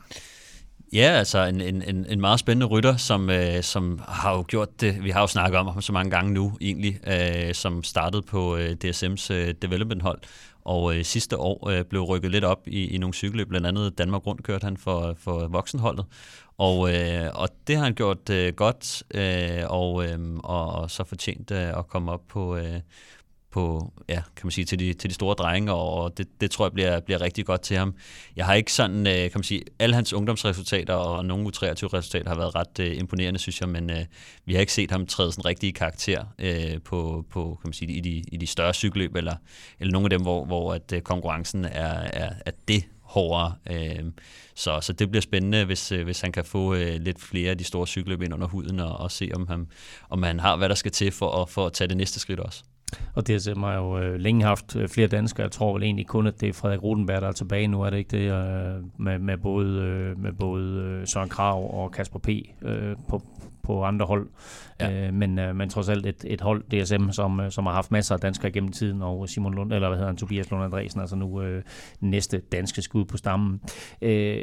[0.94, 5.04] Ja, altså en, en, en meget spændende rytter, som, øh, som har jo gjort det,
[5.04, 8.56] vi har jo snakket om ham så mange gange nu egentlig, øh, som startede på
[8.58, 10.20] øh, DSM's øh, development-hold,
[10.66, 13.98] og øh, sidste år øh, blev rykket lidt op i, i nogle cykelløb, blandt andet
[13.98, 16.06] Danmark Rundt kørte han for, for voksenholdet,
[16.58, 21.04] og, øh, og det har han gjort øh, godt, øh, og, øh, og, og så
[21.04, 22.80] fortjent øh, at komme op på, øh,
[23.54, 26.66] på, ja, kan man sige, til de, til de store drenge, og det, det tror
[26.66, 27.96] jeg bliver, bliver rigtig godt til ham.
[28.36, 32.36] Jeg har ikke sådan, øh, kan man sige, alle hans ungdomsresultater og nogle U23-resultater har
[32.36, 34.06] været ret øh, imponerende, synes jeg, men øh,
[34.46, 37.92] vi har ikke set ham træde sådan rigtig karakter øh, på, på, kan man sige,
[37.92, 39.36] i de, i de større cykelløb, eller,
[39.80, 43.54] eller nogle af dem, hvor, hvor at, øh, konkurrencen er, er, er det hårdere.
[43.72, 44.04] Øh,
[44.56, 47.58] så, så det bliver spændende, hvis, øh, hvis han kan få øh, lidt flere af
[47.58, 49.68] de store cykelløb ind under huden, og, og se, om han,
[50.10, 52.40] om han har, hvad der skal til for at, for at tage det næste skridt
[52.40, 52.64] også.
[53.16, 55.44] Og DSM har jo øh, længe haft øh, flere danskere.
[55.44, 57.82] Jeg tror vel egentlig kun, at det er Frederik Rodenberg, der er tilbage nu.
[57.82, 58.32] Er det ikke det?
[58.32, 62.30] Øh, med, med både, øh, med både Søren Krav og Kasper P.
[62.62, 63.22] Øh, på,
[63.64, 64.28] på andre hold.
[64.80, 65.08] Ja.
[65.08, 68.16] Øh, men, øh, men trods alt et, et hold, DSM, som, som har haft masser
[68.16, 71.16] af danskere gennem tiden, og Simon Lund, eller hvad hedder han, Tobias Lund Andresen, altså
[71.16, 71.64] nu øh,
[72.00, 73.62] næste danske skud på stammen.
[74.02, 74.42] Øh,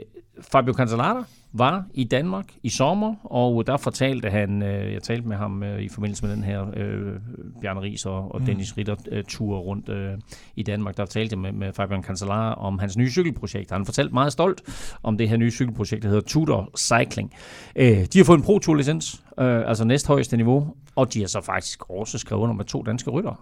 [0.52, 5.36] Fabio Cancellara var i Danmark i sommer, og der fortalte han, øh, jeg talte med
[5.36, 7.12] ham øh, i forbindelse med den her øh,
[7.60, 8.46] Bjarne Ries og, og mm.
[8.46, 10.12] Dennis Ritter-tur øh, rundt øh,
[10.56, 13.70] i Danmark, der fortalte jeg med, med Fabian Cancellara om hans nye cykelprojekt.
[13.70, 14.62] Han fortalte meget stolt
[15.02, 17.32] om det her nye cykelprojekt, der hedder Tudor Cycling.
[17.76, 21.26] Øh, de har fået en Pro Tour licens, øh, altså næsthøjeste niveau, og de har
[21.26, 23.36] så faktisk også skrevet under med to danske ryttere.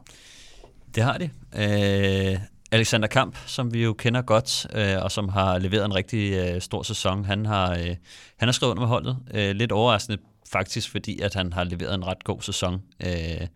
[0.94, 1.30] Det har de.
[1.56, 2.38] Øh,
[2.70, 6.60] Alexander Kamp, som vi jo kender godt, øh, og som har leveret en rigtig øh,
[6.60, 7.96] stor sæson, han har, øh,
[8.36, 9.18] han har skrevet under med holdet.
[9.34, 10.18] Øh, lidt overraskende
[10.52, 12.82] faktisk, fordi at han har leveret en ret god sæson.
[13.06, 13.46] Øh,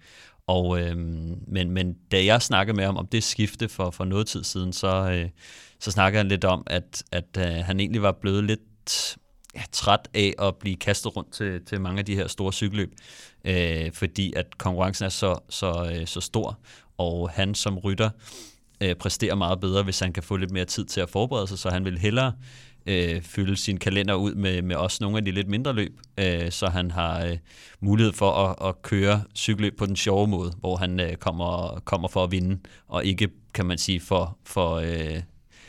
[0.47, 0.97] og, øh,
[1.47, 4.73] men, men da jeg snakkede med ham om det skifte for, for noget tid siden,
[4.73, 5.29] så, øh,
[5.81, 9.17] så snakkede han lidt om, at, at øh, han egentlig var blevet lidt
[9.55, 12.95] ja, træt af at blive kastet rundt til, til mange af de her store cykelløb,
[13.45, 16.59] øh, fordi at konkurrencen er så, så, øh, så stor,
[16.99, 18.11] og han som rytter
[18.83, 21.59] øh, præstere meget bedre, hvis han kan få lidt mere tid til at forberede sig,
[21.59, 22.33] så han vil hellere
[22.87, 26.51] øh, fylde sin kalender ud med, med også nogle af de lidt mindre løb, øh,
[26.51, 27.39] så han har øh,
[27.81, 32.09] mulighed for at, at køre cykelløb på den sjove måde, hvor han øh, kommer, kommer
[32.09, 35.23] for at vinde, og ikke, kan man sige, for, for øh,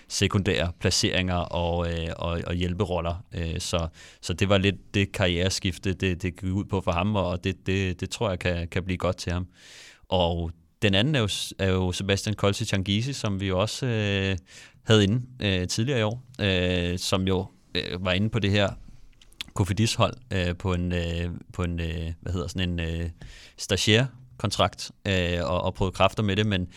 [0.08, 3.24] sekundære placeringer og, øh, og, og hjælperoller.
[3.34, 3.88] Øh, så,
[4.22, 7.68] så det var lidt det karriereskifte, det, det gik ud på for ham, og det,
[7.68, 9.48] det, det tror jeg kan, kan blive godt til ham.
[10.10, 10.52] Og
[10.84, 14.38] den anden er jo, er jo Sebastian Kolsi Changisi, som vi jo også øh,
[14.84, 18.70] havde inde øh, tidligere i år, øh, som jo øh, var inde på det her
[19.54, 23.10] Kofidis-hold øh, på en, øh, på en øh, hvad hedder sådan en øh,
[23.58, 26.68] stagiaire kontrakt øh, og, og prøvet kræfter med det, men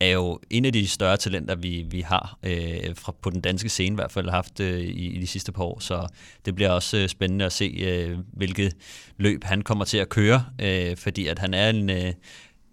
[0.00, 3.68] er jo en af de større talenter, vi, vi har øh, fra, på den danske
[3.68, 5.78] scene i hvert fald haft øh, i, i de sidste par år.
[5.80, 6.06] Så
[6.44, 8.76] det bliver også øh, spændende at se, øh, hvilket
[9.16, 12.12] løb han kommer til at køre, øh, fordi at han er en, øh,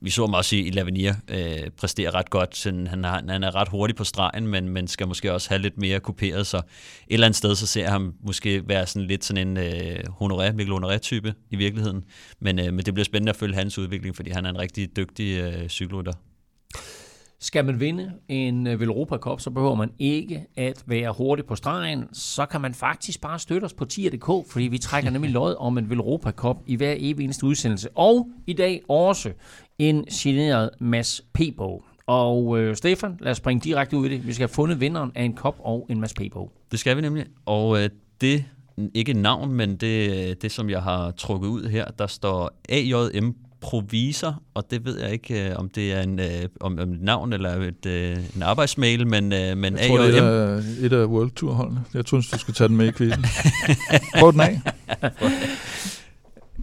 [0.03, 2.57] vi så ham også i, Lavinia øh, præstere ret godt.
[2.57, 5.61] Sådan, han, har, han er ret hurtig på stregen, men, men skal måske også have
[5.61, 6.47] lidt mere kuperet.
[6.47, 6.63] Så et
[7.09, 10.51] eller andet sted, så ser jeg ham måske være sådan lidt sådan en øh, honoré,
[10.51, 12.03] Mikkel Honoré-type i virkeligheden.
[12.39, 14.95] Men, øh, men det bliver spændende at følge hans udvikling, fordi han er en rigtig
[14.97, 16.13] dygtig øh, cykelrytter.
[17.43, 21.55] Skal man vinde en øh, Velropa Cup, så behøver man ikke at være hurtig på
[21.55, 22.03] stregen.
[22.13, 25.77] Så kan man faktisk bare støtte os på tier.dk, fordi vi trækker nemlig lod om
[25.77, 27.89] en Velropa Cup i hver evig eneste udsendelse.
[27.95, 29.31] Og i dag også
[29.79, 31.83] en signeret Mads P-bog.
[32.07, 34.27] Og øh, Stefan, lad os springe direkte ud i det.
[34.27, 36.51] Vi skal have fundet vinderen af en kop og en Mads P-bog.
[36.71, 37.25] Det skal vi nemlig.
[37.45, 37.89] Og øh,
[38.21, 38.45] det,
[38.93, 44.41] ikke navn, men det, det som jeg har trukket ud her, der står AJM Provisor,
[44.53, 46.27] og det ved jeg ikke, øh, om det er en, øh,
[46.59, 50.11] om, om et navn eller et, øh, en arbejdsmail, men, øh, men jeg tror, AJM...
[50.11, 51.83] det er et af World Tour-holdene.
[51.93, 53.25] Jeg tror, du skal tage den med i kvisten.
[54.19, 54.61] Prøv den af.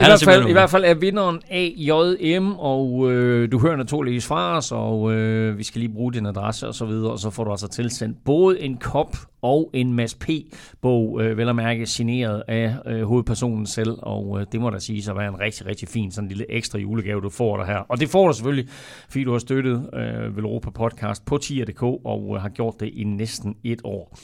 [0.00, 4.56] I hvert, fald, I hvert fald er vinderen AJM, og øh, du hører naturligvis fra
[4.56, 7.44] os, og øh, vi skal lige bruge din adresse og så videre, og så får
[7.44, 12.42] du altså tilsendt både en kop og en Mads P-bog, øh, vel at mærke signeret
[12.48, 15.88] af øh, hovedpersonen selv, og øh, det må da sige at være en rigtig, rigtig
[15.88, 17.78] fin sådan en lille ekstra julegave, du får der her.
[17.78, 18.68] Og det får du selvfølgelig,
[19.10, 23.04] fordi du har støttet øh, Velropa Podcast på tier.dk og øh, har gjort det i
[23.04, 24.18] næsten et år.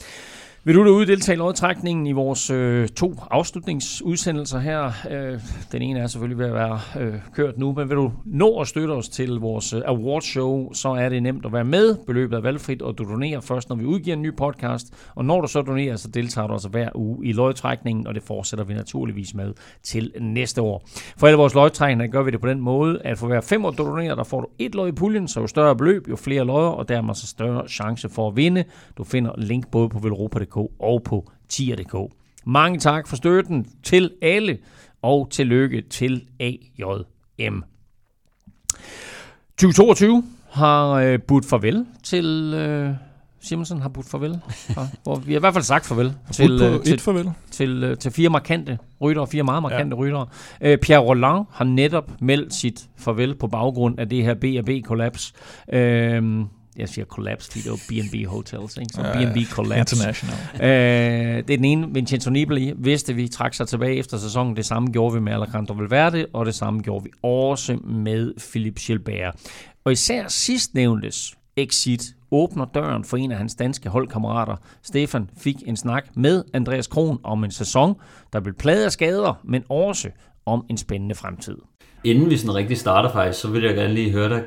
[0.67, 4.93] Vil du derude deltage i lodtrækningen i vores øh, to afslutningsudsendelser her?
[5.11, 5.41] Øh,
[5.73, 8.69] den ene er selvfølgelig ved at være øh, kørt nu, men vil du nå at
[8.69, 11.97] støtte os til vores øh, awardshow, så er det nemt at være med.
[12.07, 15.11] Beløbet er valgfrit, og du donerer først, når vi udgiver en ny podcast.
[15.15, 18.23] Og når du så donerer, så deltager du altså hver uge i lodtrækningen, og det
[18.23, 20.89] fortsætter vi naturligvis med til næste år.
[21.17, 23.71] For alle vores lodtrækninger gør vi det på den måde, at for hver fem år,
[23.71, 26.45] du donerer, der får du et lod i puljen, så jo større beløb, jo flere
[26.45, 28.65] lodder, og dermed så større chance for at vinde.
[28.99, 32.13] Du finder link både på velropa.dk og på tier.dk.
[32.45, 34.59] Mange tak for støtten til alle,
[35.03, 37.65] og tillykke til AJM.
[39.59, 42.55] 2022 har øh, budt farvel til...
[42.57, 42.91] Øh,
[43.41, 44.41] Simonsen har budt farvel.
[45.03, 47.31] hvor vi har i hvert fald sagt farvel til, øh, til, farvel.
[47.51, 50.03] Til, øh, til fire markante ryttere, fire meget markante ja.
[50.03, 50.27] ryttere.
[50.61, 55.33] Øh, Pierre Roland har netop meldt sit farvel på baggrund af det her B&B-kollaps.
[55.73, 56.45] Øh,
[56.79, 58.93] jeg siger collapse, fordi det var B&B Hotels, ikke?
[58.93, 59.97] så B&B Collapse.
[59.97, 60.37] International.
[60.55, 64.57] Øh, det er den ene, Vincenzo Nibali vidste, vi trak sig tilbage efter sæsonen.
[64.57, 68.79] Det samme gjorde vi med Alejandro Valverde, og det samme gjorde vi også med Philip
[68.79, 69.35] Gilbert.
[69.85, 74.57] Og især sidstnævntes exit åbner døren for en af hans danske holdkammerater.
[74.83, 77.95] Stefan fik en snak med Andreas Kron om en sæson,
[78.33, 80.09] der blev plaget af skader, men også
[80.47, 81.57] om en spændende fremtid.
[82.05, 84.43] Inden vi sådan rigtig starter faktisk, så vil jeg gerne lige høre dig,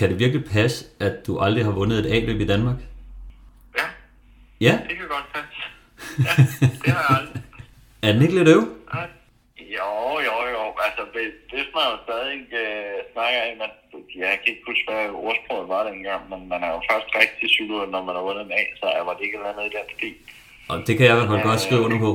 [0.00, 2.78] Kan det virkelig passe, at du aldrig har vundet et A-løb i Danmark?
[3.78, 3.86] Ja,
[4.66, 5.58] Ja, det kan godt passe.
[6.26, 6.34] Ja,
[6.82, 7.42] det har jeg aldrig.
[8.04, 8.62] er den ikke lidt øv?
[8.94, 9.08] Nej.
[9.76, 9.90] Jo,
[10.28, 10.62] jo, jo.
[10.86, 13.70] Altså, hvis, hvis man jo stadig øh, snakker af, man,
[14.22, 17.90] jeg kan ikke huske, hvad ordsproget var dengang, men man er jo først rigtig cyklet,
[17.94, 19.76] når man har vundet en A, så er var det ikke et eller andet i
[19.76, 20.16] den stil.
[20.70, 22.12] Og det kan jeg i hvert fald godt skrive under på.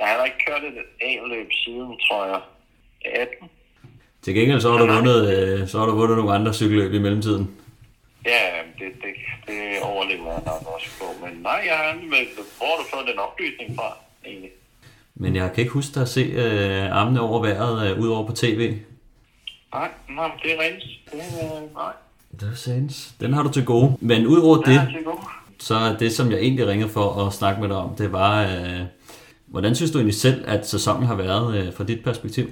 [0.00, 0.78] Jeg har ikke kørt et
[1.10, 2.40] A-løb siden, tror jeg,
[3.04, 3.50] 18.
[4.22, 6.98] Til gengæld så har du vundet, øh, så har du vundet nogle andre cykelløb i
[6.98, 7.50] mellemtiden.
[8.26, 8.40] Ja,
[8.78, 9.14] det, det,
[9.46, 11.26] det overlever jeg nok også på.
[11.26, 12.26] Men nej, jeg har med,
[12.58, 14.50] hvor du fået den oplysning fra, egentlig?
[15.14, 18.26] Men jeg kan ikke huske dig at se øh, armene over vejret, øh, ud over
[18.26, 18.74] på tv.
[19.74, 20.82] Nej, nej, det er rent.
[21.12, 21.92] Det er, nej.
[22.40, 23.14] Det er sands.
[23.20, 23.96] Den har du til gode.
[24.00, 24.88] Men udover Det det,
[25.58, 28.42] så er det, som jeg egentlig ringede for at snakke med dig om, det var,
[28.42, 28.80] øh,
[29.46, 32.48] hvordan synes du egentlig selv, at sæsonen har været øh, fra dit perspektiv?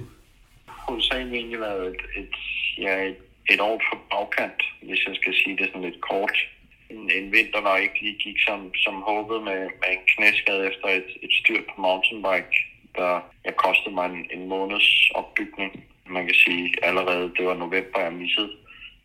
[0.89, 2.35] Hovedsageligt egentlig været et, et,
[2.77, 3.17] ja, et,
[3.53, 6.37] et år på bagkant, hvis jeg skal sige det sådan lidt kort.
[6.89, 10.87] En, en vinter, der ikke lige gik som, som håbet med, med en knæskade efter
[10.87, 12.55] et, et styrt på mountainbike,
[12.95, 13.11] der
[13.45, 15.83] jeg kostede mig en, en måneds opbygning.
[16.05, 18.51] Man kan sige allerede, det var november, jeg missede.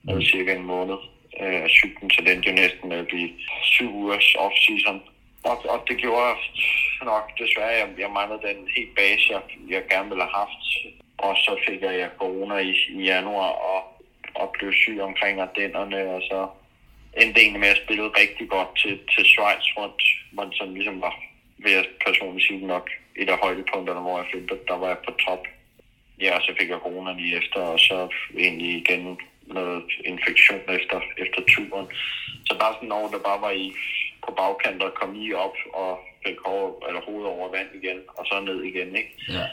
[0.09, 0.99] Jeg cirka en måned
[1.40, 3.31] øh, af øh, cyklen, så den jo næsten med at blive
[3.62, 4.99] syv ugers off-season.
[5.44, 6.35] Og, og det gjorde
[7.05, 10.62] nok desværre, at jeg, jeg manglede den helt base, jeg, jeg gerne ville have haft.
[11.18, 13.81] Og så fik jeg corona i, i januar og,
[14.35, 16.48] og blev syg omkring Ardennerne, og så
[17.20, 19.88] endte egentlig med at spille rigtig godt til, til Schweiz, hvor,
[20.33, 21.14] hvor det sådan ligesom var,
[21.59, 24.98] ved jeg personligt sige nok, et af højdepunkterne, hvor jeg følte, at der var jeg
[24.98, 25.42] på top.
[26.20, 31.00] Ja, og så fik jeg corona lige efter, og så egentlig igen noget infektion efter,
[31.18, 31.87] efter turen.
[32.46, 33.72] Så bare sådan over, der bare var i
[34.27, 38.27] på bagkant og kom lige op og fik hår, eller hovedet over vand igen, og
[38.27, 39.12] så ned igen, ikke?
[39.29, 39.46] Ja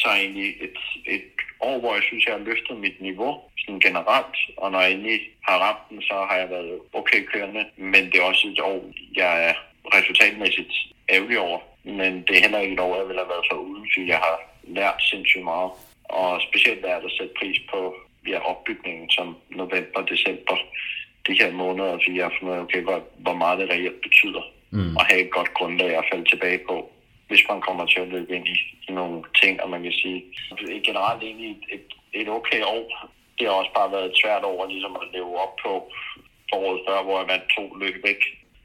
[0.00, 1.22] så egentlig et, et
[1.60, 5.20] år, hvor jeg synes, jeg har løftet mit niveau sådan generelt, og når jeg endelig
[5.48, 8.80] har ramt den, så har jeg været okay kørende, men det er også et år,
[9.16, 9.54] jeg er
[9.94, 10.74] resultatmæssigt
[11.08, 13.86] ærgerlig over, men det er heller ikke et år, jeg vil have været for uden,
[13.94, 15.70] fordi jeg har lært sindssygt meget,
[16.04, 17.94] og specielt er der sætte pris på
[18.28, 20.56] ja, opbygningen som november, december,
[21.28, 24.00] de her måneder, fordi jeg har fundet ud af, okay, hvor, hvor meget det reelt
[24.00, 24.96] betyder, mm.
[24.96, 26.92] at have et godt grundlag at falde tilbage på
[27.28, 28.56] hvis man kommer til at løbe ind i,
[28.88, 30.24] i nogle ting, og man kan sige,
[30.84, 31.86] generelt egentlig et, et,
[32.20, 33.10] et okay år.
[33.38, 35.92] Det har også bare været et svært år ligesom at leve op på
[36.50, 38.20] foråret før, hvor jeg vandt to løb væk.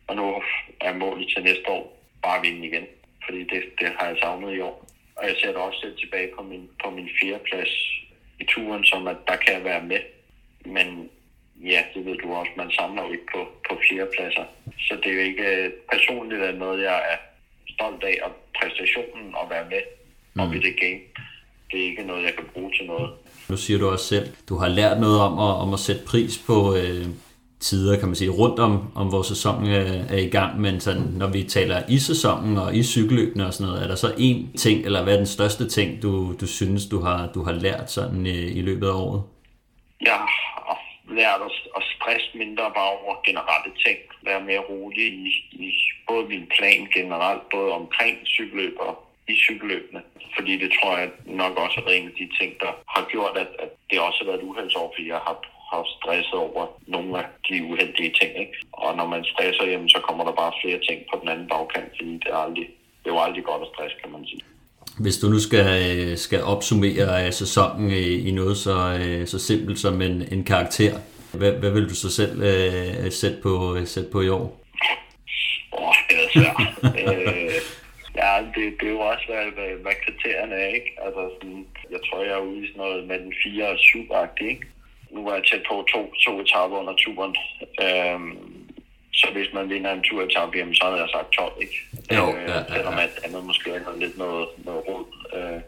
[0.08, 0.44] Og nu
[0.82, 2.86] er målet til næste år bare at vinde igen,
[3.26, 4.86] fordi det, det har jeg savnet i år.
[5.16, 7.74] Og jeg ser det også selv tilbage på min, på min fjerdeplads
[8.40, 10.00] i turen, som at der kan jeg være med.
[10.66, 11.10] Men
[11.56, 14.46] ja, det ved du også, man samler jo ikke på, på fjerdepladser.
[14.80, 17.18] Så det er jo ikke øh, personligt er noget, jeg er
[17.76, 19.84] stolt af, og præstationen at være med
[20.34, 20.42] mm.
[20.42, 21.02] op i det game,
[21.72, 23.10] det er ikke noget, jeg kan bruge til noget.
[23.50, 26.44] Nu siger du også selv, du har lært noget om at, om at sætte pris
[26.48, 27.06] på øh,
[27.60, 31.02] tider, kan man sige, rundt om, om vores sæson er, er i gang, men sådan,
[31.02, 34.52] når vi taler i sæsonen og i cykelløbene og sådan noget, er der så en
[34.58, 37.92] ting, eller hvad er den største ting, du, du synes, du har, du har lært
[37.92, 39.24] sådan i, i løbet af året?
[40.02, 40.61] Jeg har
[41.20, 45.72] lært at, at stresse mindre bare over generelle ting, være mere rolig i, i
[46.08, 48.94] både min plan generelt, både omkring cykelløb og
[49.28, 50.02] i cykelløbene.
[50.36, 53.50] Fordi det tror jeg nok også er en af de ting, der har gjort, at,
[53.60, 55.38] at det også har været et uheldsår, fordi jeg har,
[55.72, 58.32] har stresset over nogle af de uheldige ting.
[58.44, 58.56] Ikke?
[58.72, 61.92] Og når man stresser, jamen, så kommer der bare flere ting på den anden bagkant,
[61.98, 62.68] fordi det er, aldrig,
[63.02, 64.44] det er jo aldrig godt at stresse, kan man sige.
[65.00, 65.66] Hvis du nu skal,
[65.98, 68.76] øh, skal opsummere øh, sæsonen i, i noget så,
[69.26, 70.94] så simpelt som en, en karakter,
[71.34, 74.62] hvad, hvad vil du så selv øh, sætte, på, sætte på i år?
[75.74, 76.58] Åh, oh, det er svært.
[77.00, 77.54] øh,
[78.22, 80.92] ja, det, det er jo også, hvad, hvad, hvad kriterierne er, ikke?
[81.06, 84.00] Altså, sådan, jeg tror, jeg er ude i sådan noget med den 4 og 7
[84.42, 84.66] ikke?
[85.12, 87.36] Nu var jeg tæt på to, to etaper under turen.
[87.86, 88.38] Øhm,
[89.14, 91.78] så hvis man vinder en tur etape, jamen, så havde jeg sagt 12, ikke?
[92.18, 92.76] Jo, øh, ja, ja, ja.
[92.76, 95.06] Selvom at andet måske er lidt noget, noget råd.
[95.38, 95.62] Øh,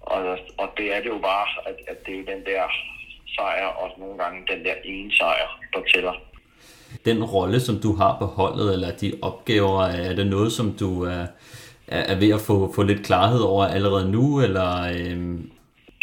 [0.00, 2.62] og, og det er det jo bare, at, at det er den der
[3.36, 6.14] sejr, og nogle gange den der ene sejr, der tæller.
[7.04, 11.04] Den rolle, som du har på holdet, eller de opgaver, er det noget, som du
[11.04, 11.26] er,
[11.86, 14.70] er ved at få, få lidt klarhed over allerede nu, eller...
[14.82, 15.50] Øhm...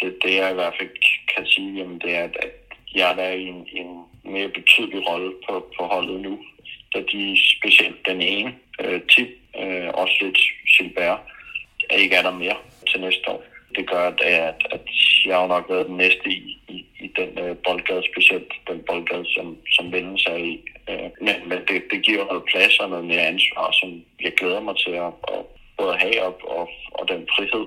[0.00, 0.88] Det, det jeg i hvert fald
[1.36, 2.52] kan sige, jamen, det er, at
[2.94, 6.38] jeg er der i en, en mere betydelig rolle på, på holdet nu,
[6.94, 9.28] da de specielt den ene, øh, tip,
[9.60, 10.38] øh, også lidt
[10.76, 11.20] Gilbert,
[11.98, 12.56] ikke er der mere
[12.90, 13.44] til næste år.
[13.76, 14.80] Det gør, at, at, at
[15.26, 19.26] jeg har nok været den næste i, i, i den øh, boldgade, specielt den boldgade,
[19.34, 20.60] som, som vender sig i.
[20.90, 24.60] Øh, men men det, det giver noget plads og noget mere ansvar, som jeg glæder
[24.60, 25.42] mig til at, at
[25.78, 27.66] både have op og, og den frihed.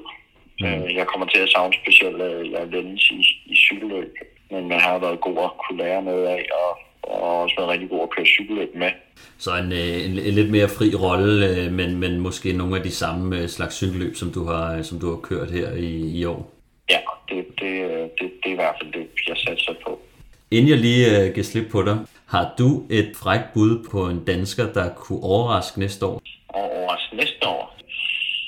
[0.60, 0.68] Mm.
[0.68, 2.18] Øh, jeg kommer til at savne specielt,
[2.52, 4.16] jeg vendes i, i cykelløb.
[4.52, 7.90] Men man har været god at kunne lære noget af, og, og også været rigtig
[7.90, 8.92] god at køre cykelløb med.
[9.38, 12.84] Så en, øh, en, en lidt mere fri rolle, øh, men, men måske nogle af
[12.84, 16.26] de samme øh, slags cykelløb, som du har, som du har kørt her i, i
[16.26, 16.52] år?
[16.90, 17.00] Ja,
[17.30, 17.72] det, det,
[18.20, 20.00] det, det er i hvert fald det, jeg satser på.
[20.52, 24.26] Inden jeg lige uh, giver slip på dig, har du et frækt bud på en
[24.26, 26.22] dansker, der kunne overraske næste år?
[26.50, 27.78] Overraske næste år?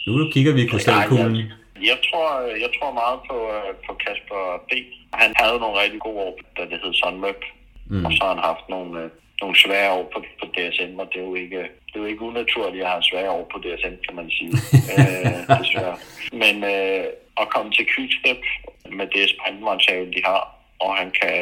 [0.07, 1.51] Nu kigger vi i krystalkuglen.
[1.89, 2.27] Jeg, tror,
[2.63, 3.37] jeg tror meget på,
[3.85, 4.71] på Kasper B.
[5.13, 7.41] Han havde nogle rigtig gode år, da det hed Sunweb.
[7.89, 8.05] Mm.
[8.05, 9.09] Og så har han haft nogle,
[9.41, 12.27] nogle svære år på, på DSM, og det er jo ikke, det er jo ikke
[12.29, 14.53] unaturligt at have svære år på DSM, kan man sige.
[14.93, 15.97] øh, desværre.
[16.41, 17.05] Men øh,
[17.41, 18.41] at komme til Quickstep
[18.99, 20.41] med det sprintmateriale, de har,
[20.79, 21.33] og han kan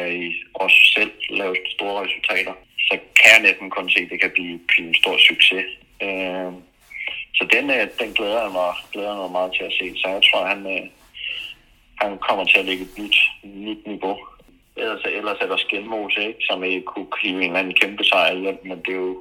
[0.54, 4.60] også selv lave store resultater, så kan jeg næsten kun se, at det kan blive,
[4.68, 5.66] blive en stor succes.
[6.02, 6.52] Øh,
[7.34, 9.86] så den, øh, den glæder, jeg mig, glæder mig meget til at se.
[10.00, 10.84] Så jeg tror, han, øh,
[12.02, 14.16] han kommer til at lægge et nyt, nyt niveau.
[14.76, 18.34] Ellers, ellers er der Skelmose, ikke, som ikke kunne klive en eller anden kæmpe sejr
[18.34, 19.16] hjem, men det er jo,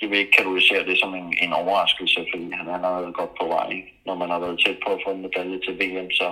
[0.00, 3.46] jeg vil ikke kategorisere det som en, en overraskelse, fordi han er været godt på
[3.46, 3.82] vej.
[4.06, 6.28] Når man har været tæt på at få en medalje til VM, så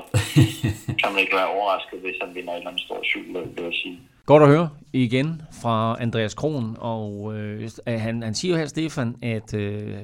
[1.01, 3.75] kan man ikke være overrasket, hvis han vinder et eller andet stort cykelløb, vil jeg
[3.83, 3.99] sige.
[4.27, 9.17] Godt at høre igen fra Andreas Kron, og øh, han, han siger jo her, Stefan,
[9.23, 9.95] at øh,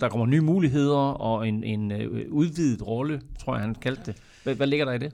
[0.00, 4.16] der kommer nye muligheder og en, en øh, udvidet rolle, tror jeg, han kaldte det.
[4.42, 5.12] Hvad, hvad ligger der i det?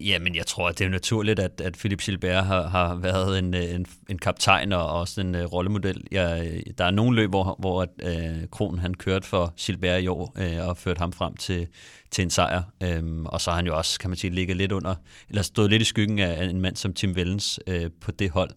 [0.00, 3.54] Jamen, jeg tror, at det er naturligt, at, at Philip Gilbert har, har været en,
[3.54, 6.04] øh, en, en kaptajn og også en uh, rollemodel.
[6.10, 10.06] Jeg, øh, der er nogle løb, hvor, hvor uh, Kron han kørte for Gilbert i
[10.06, 11.66] år uh, og ført ham frem til,
[12.10, 12.62] til en sejr.
[12.82, 14.94] Øhm, og så har han jo også, kan man sige, ligget lidt under,
[15.28, 18.50] eller stået lidt i skyggen af en mand som Tim Vellens øh, på det hold.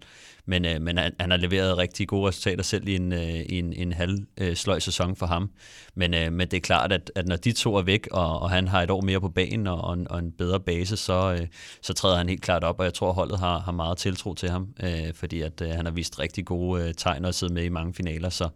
[0.45, 3.59] Men, øh, men han, han har leveret rigtig gode resultater selv i en, øh, i
[3.59, 5.51] en, en halv øh, sløj sæson for ham.
[5.95, 8.49] Men, øh, men det er klart, at, at når de to er væk, og, og
[8.49, 11.37] han har et år mere på banen og, og, en, og en bedre base, så,
[11.39, 11.47] øh,
[11.81, 14.49] så træder han helt klart op, og jeg tror, holdet har, har meget tiltro til
[14.49, 17.63] ham, øh, fordi at øh, han har vist rigtig gode øh, tegn og siddet med
[17.63, 18.29] i mange finaler.
[18.29, 18.49] Så,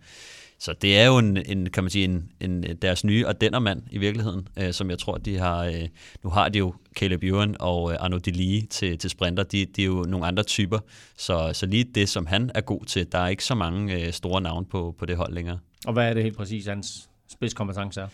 [0.59, 3.25] så det er jo en, en kan man sige, en, en, deres nye
[3.61, 5.63] mand i virkeligheden, øh, som jeg tror, de har.
[5.63, 5.87] Øh,
[6.23, 9.43] nu har de jo Caleb Ewan og øh, Arno Delie til, til sprinter.
[9.43, 10.79] De, de er jo nogle andre typer,
[11.17, 14.13] så, så lige det, som han er god til, der er ikke så mange øh,
[14.13, 15.59] store navne på, på det hold længere.
[15.85, 18.07] Og hvad er det helt præcis, hans spidskompetence er?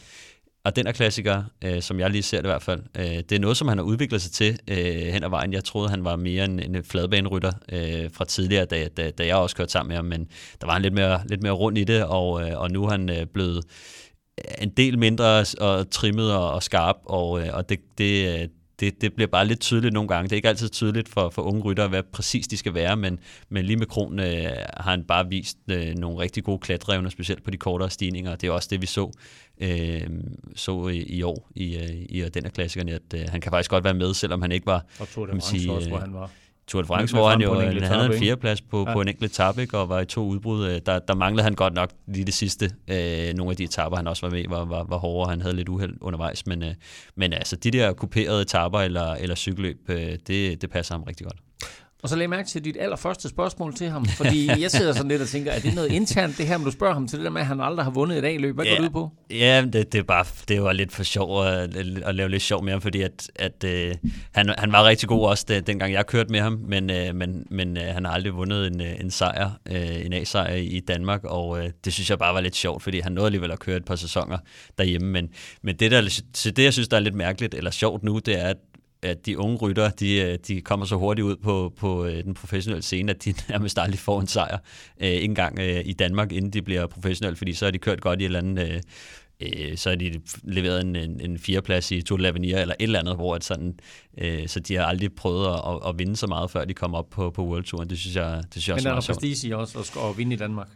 [0.65, 2.81] Og den er klassiker, øh, som jeg lige ser det i hvert fald.
[2.97, 5.53] Øh, det er noget, som han har udviklet sig til øh, hen ad vejen.
[5.53, 9.35] Jeg troede, han var mere en, en fladbanerytter øh, fra tidligere, da, da, da jeg
[9.35, 10.27] også kørte sammen med ham, men
[10.61, 12.89] der var han lidt mere, lidt mere rundt i det, og, øh, og nu er
[12.89, 13.63] han øh, blevet
[14.61, 18.47] en del mindre og trimmet og, og skarp, og, øh, og det, det, øh,
[18.79, 20.23] det, det bliver bare lidt tydeligt nogle gange.
[20.23, 23.19] Det er ikke altid tydeligt for, for unge ryttere, hvad præcis de skal være, men,
[23.49, 27.43] men lige med Kron øh, har han bare vist øh, nogle rigtig gode klatreevner, specielt
[27.43, 28.35] på de kortere stigninger.
[28.35, 29.11] Det er også det, vi så,
[29.63, 30.01] øh,
[30.55, 33.69] så i, i år i, øh, i den af klassikerne, at øh, han kan faktisk
[33.69, 34.85] godt være med, selvom han ikke var...
[34.99, 36.29] Og Tour de France også, hvor han var
[36.67, 38.93] Tour de France, hvor han jo han havde en fjerdeplads på, ja.
[38.93, 40.67] på en enkelt etape, og var i to udbrud.
[40.67, 42.69] Øh, der, der manglede han godt nok lige det sidste.
[42.87, 45.29] Øh, nogle af de etaper, han også var med var, var, var hårdere.
[45.29, 46.45] Han havde lidt uheld undervejs.
[46.45, 46.73] Men, øh,
[47.15, 51.25] men altså, de der kuperede etaper eller, eller cykelløb, øh, det, det passer ham rigtig
[51.25, 51.37] godt.
[52.03, 55.21] Og så lag mærke til dit allerførste spørgsmål til ham, fordi jeg sidder sådan lidt
[55.21, 57.31] og tænker, er det noget internt det her, men du spørger ham til det der
[57.31, 58.55] med, at han aldrig har vundet et A-løb.
[58.55, 59.11] Hvad ja, går du ud på?
[59.31, 61.75] Ja, det, det, er bare, det var lidt for sjov at,
[62.05, 65.27] at lave lidt sjov med ham, fordi at, at uh, han, han var rigtig god
[65.27, 68.35] også, det, dengang jeg kørte med ham, men, uh, men, men uh, han har aldrig
[68.35, 72.33] vundet en, en sejr, uh, en A-sejr i Danmark, og uh, det synes jeg bare
[72.33, 74.37] var lidt sjovt, fordi han nåede alligevel at køre et par sæsoner
[74.77, 75.29] derhjemme, men,
[75.61, 78.47] men det, der, det, jeg synes, der er lidt mærkeligt, eller sjovt nu, det er,
[78.47, 78.57] at
[79.03, 82.33] at de unge rytter, de, øh, de kommer så hurtigt ud på, på øh, den
[82.33, 84.57] professionelle scene, at de nærmest aldrig får en sejr
[85.01, 88.01] øh, ikke engang øh, i Danmark, inden de bliver professionelle, fordi så har de kørt
[88.01, 88.69] godt i et eller andet...
[88.69, 88.81] Øh,
[89.39, 92.83] øh, så har de leveret en, en, en fireplads i Tour de l'Avenir eller et
[92.83, 93.79] eller andet, hvor at sådan,
[94.17, 96.97] øh, så de har aldrig prøvet at, at, at vinde så meget, før de kommer
[96.97, 97.89] op på, på World Touren.
[97.89, 100.17] Det synes jeg, det synes jeg Men også er der prestige i også at, at
[100.17, 100.67] vinde i Danmark?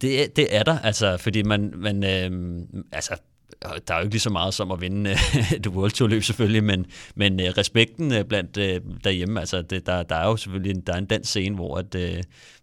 [0.00, 2.60] Det, det er der, altså, fordi man, man øh,
[2.92, 3.16] altså,
[3.62, 5.10] der er jo ikke lige så meget som at vinde
[5.56, 9.86] et World Tour løb selvfølgelig, men, men øh, respekten øh, blandt øh, derhjemme, altså det,
[9.86, 11.96] der, der er jo selvfølgelig en, der er en dansk scene, hvor at,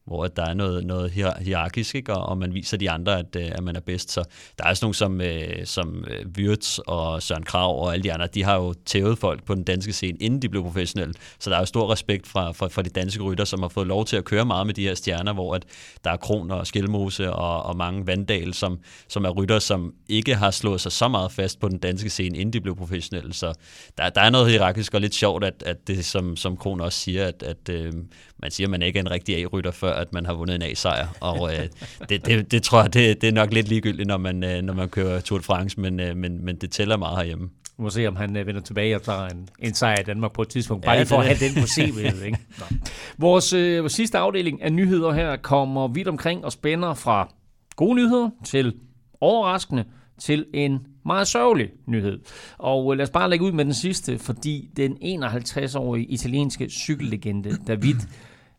[0.05, 2.13] hvor der er noget, noget hierarkisk, ikke?
[2.13, 4.11] Og, og man viser de andre, at, øh, at man er bedst.
[4.11, 4.23] Så
[4.57, 8.13] der er sådan nogle som, øh, som øh, Wirtz og Søren Krav og alle de
[8.13, 11.13] andre, de har jo tævet folk på den danske scene, inden de blev professionelle.
[11.39, 13.87] Så der er jo stor respekt fra, fra, fra de danske rytter, som har fået
[13.87, 15.65] lov til at køre meget med de her stjerner, hvor at
[16.03, 20.35] der er Kron og Skelmose og, og mange Vandal, som, som er rytter, som ikke
[20.35, 23.33] har slået sig så meget fast på den danske scene, inden de blev professionelle.
[23.33, 23.53] Så
[23.97, 26.99] der, der er noget hierarkisk og lidt sjovt, at, at det, som, som Kron også
[26.99, 27.93] siger, at, at øh,
[28.41, 30.61] man siger, at man ikke er en rigtig A-rytter, før at man har vundet en
[30.61, 31.07] A-sejr.
[31.19, 31.67] Og øh,
[32.09, 34.73] det, det, det tror jeg, det, det er nok lidt ligegyldigt, når man, øh, når
[34.73, 37.49] man kører Tour de France, men, øh, men, men det tæller meget herhjemme.
[37.77, 40.33] Vi må se, om han uh, vender tilbage og tager en, en sejr i Danmark
[40.33, 40.85] på et tidspunkt.
[40.85, 42.25] Bare ja, lige for at have den på CV'et.
[42.25, 42.37] Ikke?
[43.17, 47.33] Vores uh, sidste afdeling af nyheder her kommer vidt omkring og spænder fra
[47.75, 48.73] gode nyheder til
[49.21, 49.83] overraskende
[50.19, 52.19] til en meget sørgelig nyhed.
[52.57, 57.95] Og lad os bare lægge ud med den sidste, fordi den 51-årige italienske cykellegende David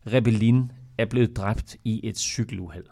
[0.07, 2.85] Rebellin er blevet dræbt i et cykeluheld.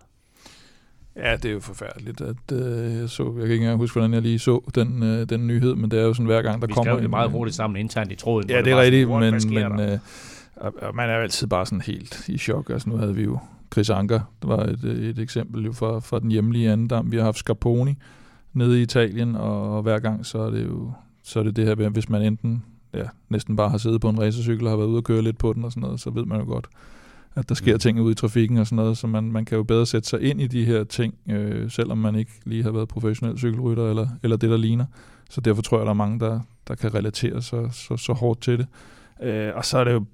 [1.16, 4.14] Ja, det er jo forfærdeligt, at øh, jeg så, jeg kan ikke engang huske, hvordan
[4.14, 6.68] jeg lige så den, øh, den nyhed, men det er jo sådan hver gang, der
[6.68, 6.92] Vi kommer...
[6.92, 8.50] Vi skrev det meget hurtigt sammen internt i tråden.
[8.50, 10.00] Ja, det, det er rigtigt, men, men øh,
[10.96, 12.70] man er jo altid bare sådan helt i chok.
[12.70, 13.40] Altså nu havde vi jo
[13.74, 17.12] Chris Anker, det var et, et eksempel jo fra, fra den hjemlige anden dam.
[17.12, 17.96] Vi har haft Scarponi
[18.54, 20.92] nede i Italien, og, og hver gang så er det jo
[21.24, 24.20] så er det det her, hvis man enten ja, næsten bare har siddet på en
[24.20, 26.26] racercykel og har været ude og køre lidt på den og sådan noget, så ved
[26.26, 26.68] man jo godt,
[27.36, 27.80] at der sker mm.
[27.80, 30.22] ting ude i trafikken og sådan noget, så man, man kan jo bedre sætte sig
[30.22, 34.08] ind i de her ting, øh, selvom man ikke lige har været professionel cykelrytter eller,
[34.24, 34.86] eller det, der ligner.
[35.30, 38.42] Så derfor tror jeg, der er mange, der, der kan relatere så, så, så hårdt
[38.42, 38.68] til det.
[39.22, 40.06] Øh, og så er det jo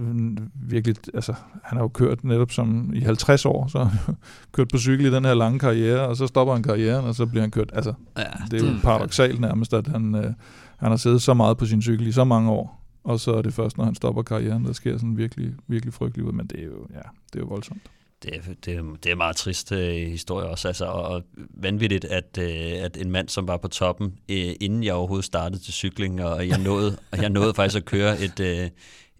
[0.00, 3.88] øh, virkelig, altså han har jo kørt netop som i 50 år, så
[4.52, 7.26] kørt på cykel i den her lange karriere, og så stopper han karrieren, og så
[7.26, 10.32] bliver han kørt, altså ja, det er jo paradoxalt nærmest, at han, øh,
[10.76, 13.42] han har siddet så meget på sin cykel i så mange år, og så er
[13.42, 16.60] det først, når han stopper karrieren, der sker sådan virkelig, virkelig frygtelig ud, men det
[16.60, 17.02] er jo, ja,
[17.32, 17.82] det er jo voldsomt.
[18.22, 22.38] Det er, det, er, det er meget trist øh, historie også, altså, og vanvittigt, at,
[22.40, 26.22] øh, at en mand, som var på toppen, øh, inden jeg overhovedet startede til cykling,
[26.22, 28.70] og jeg nåede, og jeg nåede faktisk at køre et, øh,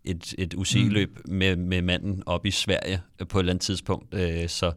[0.05, 1.35] et, et UCI-løb mm.
[1.35, 4.15] med, med manden op i Sverige på et eller andet tidspunkt.
[4.15, 4.73] Uh, så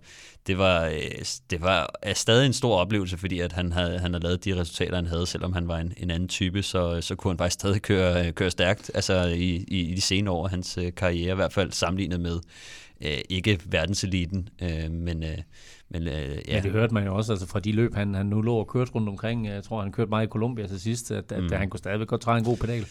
[0.47, 4.23] det var, uh, det var stadig en stor oplevelse, fordi at han havde, han havde
[4.23, 7.32] lavet de resultater, han havde, selvom han var en, en anden type, så, så kunne
[7.32, 10.80] han faktisk stadig køre, køre stærkt altså i, i, i de senere år af hans
[10.97, 12.39] karriere, i hvert fald sammenlignet med
[13.01, 15.23] øh, ikke verdenseliten, øh, men...
[15.23, 15.38] Øh,
[15.89, 16.36] men, øh, ja.
[16.47, 18.67] ja, det hørte man jo også altså fra de løb, han, han nu lå og
[18.67, 19.47] kørte rundt omkring.
[19.47, 21.49] Jeg tror, han kørte meget i Colombia til sidst, at, at mm.
[21.51, 22.86] han kunne stadigvæk godt træde en god pedal.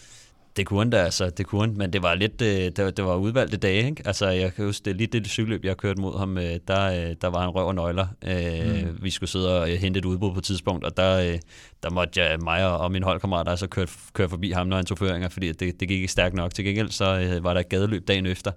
[0.57, 3.05] Det kunne han da, altså, det kunne han, men det var lidt, øh, det, det
[3.05, 4.03] var udvalgte dage, ikke?
[4.05, 7.15] Altså, jeg kan huske, det lige det cykelløb, jeg kørte mod ham, øh, der, øh,
[7.21, 8.07] der var han røv og nøgler.
[8.27, 8.97] Øh, mm.
[9.01, 11.37] Vi skulle sidde og hente et udbrud på et tidspunkt, og der,
[11.83, 14.97] der måtte jeg, mig og min holdkammerat altså køre, køre forbi ham, når han tog
[14.97, 16.53] føringer, fordi det, det gik ikke stærkt nok.
[16.53, 18.51] Til gengæld så var der et gadeløb dagen efter,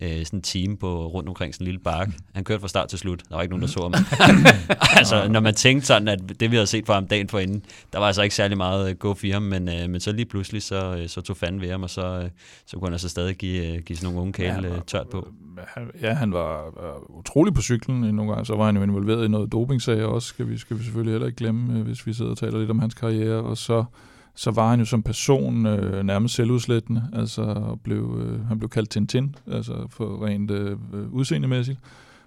[0.00, 2.08] øh, sådan en team på rundt omkring sådan en lille park.
[2.34, 3.22] Han kørte fra start til slut.
[3.28, 3.94] Der var ikke nogen, der så ham.
[4.98, 7.98] altså, når man tænkte sådan, at det vi havde set fra ham dagen forinden, der
[7.98, 10.62] var altså ikke særlig meget øh, go for ham, men, øh, men så lige pludselig,
[10.62, 12.30] så, øh, så tog fanden ved ham, og så, øh,
[12.66, 15.28] så kunne han altså stadig give, øh, give sådan nogle unge kæle ja, tørt på.
[16.02, 18.46] Ja, han var uh, utrolig på cyklen nogle gange.
[18.46, 21.26] Så var han jo involveret i noget dopingsager også, skal vi, skal vi selvfølgelig heller
[21.26, 23.36] ikke glemme, hvis vi sidder og taler lidt om hans karriere.
[23.36, 23.84] Og så
[24.34, 28.90] så var han jo som person øh, nærmest selvudslættende, altså blev, øh, han blev kaldt
[28.90, 30.78] Tintin, altså for rent øh,
[31.10, 31.78] udseendemæssigt.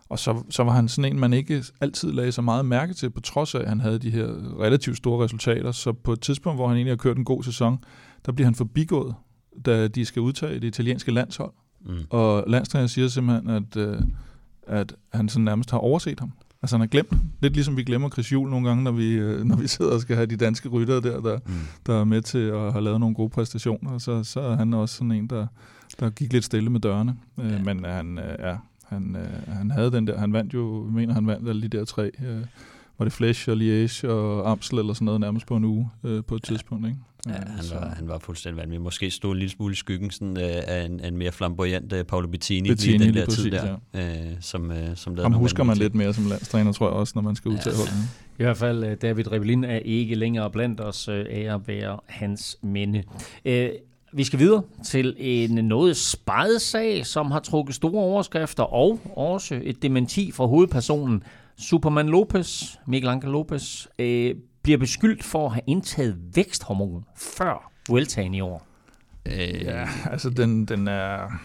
[0.09, 3.09] Og så, så var han sådan en, man ikke altid lagde så meget mærke til,
[3.09, 4.27] på trods af, at han havde de her
[4.59, 5.71] relativt store resultater.
[5.71, 7.77] Så på et tidspunkt, hvor han egentlig har kørt en god sæson,
[8.25, 9.15] der bliver han forbigået,
[9.65, 11.51] da de skal udtage det italienske landshold.
[11.85, 11.95] Mm.
[12.09, 14.01] Og landstræner siger simpelthen, at, øh,
[14.67, 16.31] at han sådan nærmest har overset ham.
[16.65, 19.43] Altså han har glemt, lidt ligesom vi glemmer Chris Juhl nogle gange, når vi, øh,
[19.43, 21.53] når vi sidder og skal have de danske ryttere der, der, mm.
[21.85, 24.95] der er med til at have lavet nogle gode præstationer, så, så er han også
[24.95, 25.47] sådan en, der,
[25.99, 27.15] der gik lidt stille med dørene.
[27.39, 27.59] Øh, ja.
[27.63, 28.55] Men han, øh, ja,
[28.85, 31.85] han, han havde den der, han vandt jo, jeg mener han vandt alle de der
[31.85, 32.11] tre,
[32.97, 36.35] var det Flesch og Liège og Amstel eller sådan noget nærmest på en uge på
[36.35, 36.53] et ja.
[36.53, 36.99] tidspunkt, ikke?
[37.29, 38.81] Ja, han, var, han var fuldstændig vanvittig.
[38.81, 42.01] Måske stod en lille smule i skyggen sådan, øh, af en, en mere flamboyant uh,
[42.01, 44.25] Paolo Bettini, Bettini i den der præcis, tid der, ja.
[44.25, 47.21] øh, som, øh, som Ham husker man lidt mere som landstræner, tror jeg også, når
[47.21, 47.77] man skal udtage ja.
[47.77, 47.93] holdet.
[48.39, 51.99] I hvert fald, øh, David Rebellin er ikke længere blandt os øh, af at være
[52.05, 53.03] hans minde.
[53.45, 53.69] Øh,
[54.13, 59.59] vi skal videre til en noget spadet sag, som har trukket store overskrifter og også
[59.63, 61.23] et dementi fra hovedpersonen
[61.57, 68.33] Superman Lopez, Miguel Angel Lopez, øh, bliver beskyldt for at have indtaget væksthormon før Vueltaen
[68.33, 68.67] i år.
[69.25, 71.39] Øh, ja, altså den, den er...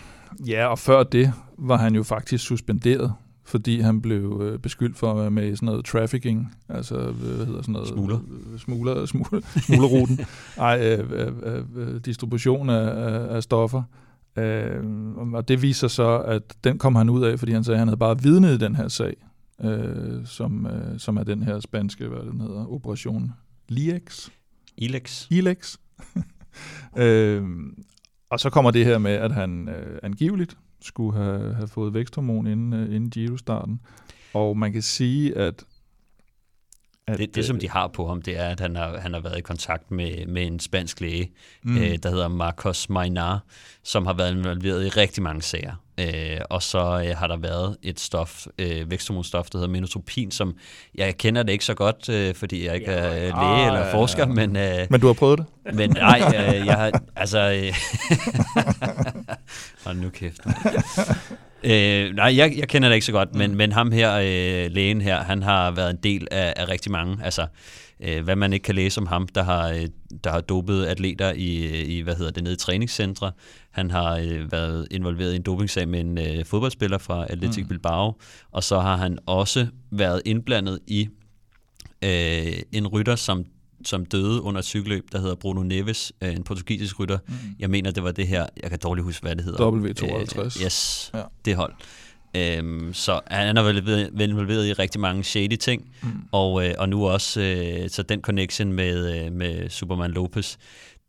[0.46, 3.12] Ja, og før det var han jo faktisk suspenderet,
[3.44, 7.46] fordi han blev øh, beskyldt for at være med i sådan noget trafficking, altså hvad
[7.46, 7.88] hedder sådan noget?
[7.88, 8.18] Smugler.
[8.58, 10.20] Smugler, smugler smuglerruten.
[10.58, 13.82] Ej, øh, øh, øh, øh, distribution af, af, af stoffer.
[14.36, 14.84] Øh,
[15.32, 17.88] og det viser så, at den kom han ud af, fordi han sagde, at han
[17.88, 19.16] havde bare vidnet i den her sag
[19.64, 23.32] øh, som, øh, som er den her spanske, hvad den hedder, Operation
[23.68, 24.28] Liex.
[24.76, 25.26] Ilex.
[25.30, 25.76] Ilex.
[26.96, 27.44] øh,
[28.30, 32.46] og så kommer det her med, at han øh, angiveligt skulle have, have fået væksthormon
[32.46, 33.80] inden, øh, inden Giro-starten.
[34.34, 35.64] Og man kan sige, at
[37.06, 39.20] At, det, det, som de har på ham, det er, at han har, han har
[39.20, 41.32] været i kontakt med, med en spansk læge,
[41.62, 41.76] mm.
[41.76, 43.44] øh, der hedder Marcos Mainar,
[43.82, 45.74] som har været involveret i rigtig mange sager.
[46.00, 50.56] Øh, og så øh, har der været et stof, øh, væksthormonstof, der hedder menotropin, som
[50.94, 53.90] jeg kender det ikke så godt, øh, fordi jeg ikke ja, er læge ah, eller
[53.90, 54.46] forsker, ja, ja.
[54.46, 54.56] men...
[54.56, 55.74] Øh, men du har prøvet det?
[55.74, 57.00] Men nej, øh, jeg har...
[57.16, 57.38] Altså...
[57.38, 57.74] Øh,
[59.84, 60.40] hold nu kæft.
[61.64, 63.56] Øh, nej, jeg, jeg kender det ikke så godt, men, mm.
[63.56, 67.18] men ham her, øh, lægen her, han har været en del af, af rigtig mange.
[67.24, 67.46] Altså,
[68.00, 69.86] øh, hvad man ikke kan læse om ham, der har, øh,
[70.24, 73.32] der har dopet atleter i, i, hvad hedder det, nede i træningscentre.
[73.70, 77.68] Han har øh, været involveret i en dopingsag med en øh, fodboldspiller fra Atletic mm.
[77.68, 78.12] Bilbao,
[78.50, 81.08] og så har han også været indblandet i
[82.04, 83.44] øh, en rytter, som
[83.84, 87.18] som døde under et cykelløb, der hedder Bruno Neves, øh, en portugisisk rytter.
[87.28, 87.34] Mm.
[87.58, 89.70] Jeg mener, det var det her, jeg kan dårligt huske, hvad det hedder.
[89.70, 90.40] W52.
[90.40, 91.22] Øh, yes, ja.
[91.44, 91.74] det hold.
[92.36, 96.08] Øhm, så han har været involveret i rigtig mange shady ting, mm.
[96.32, 100.56] og, øh, og nu også øh, så den connection med, øh, med Superman Lopez,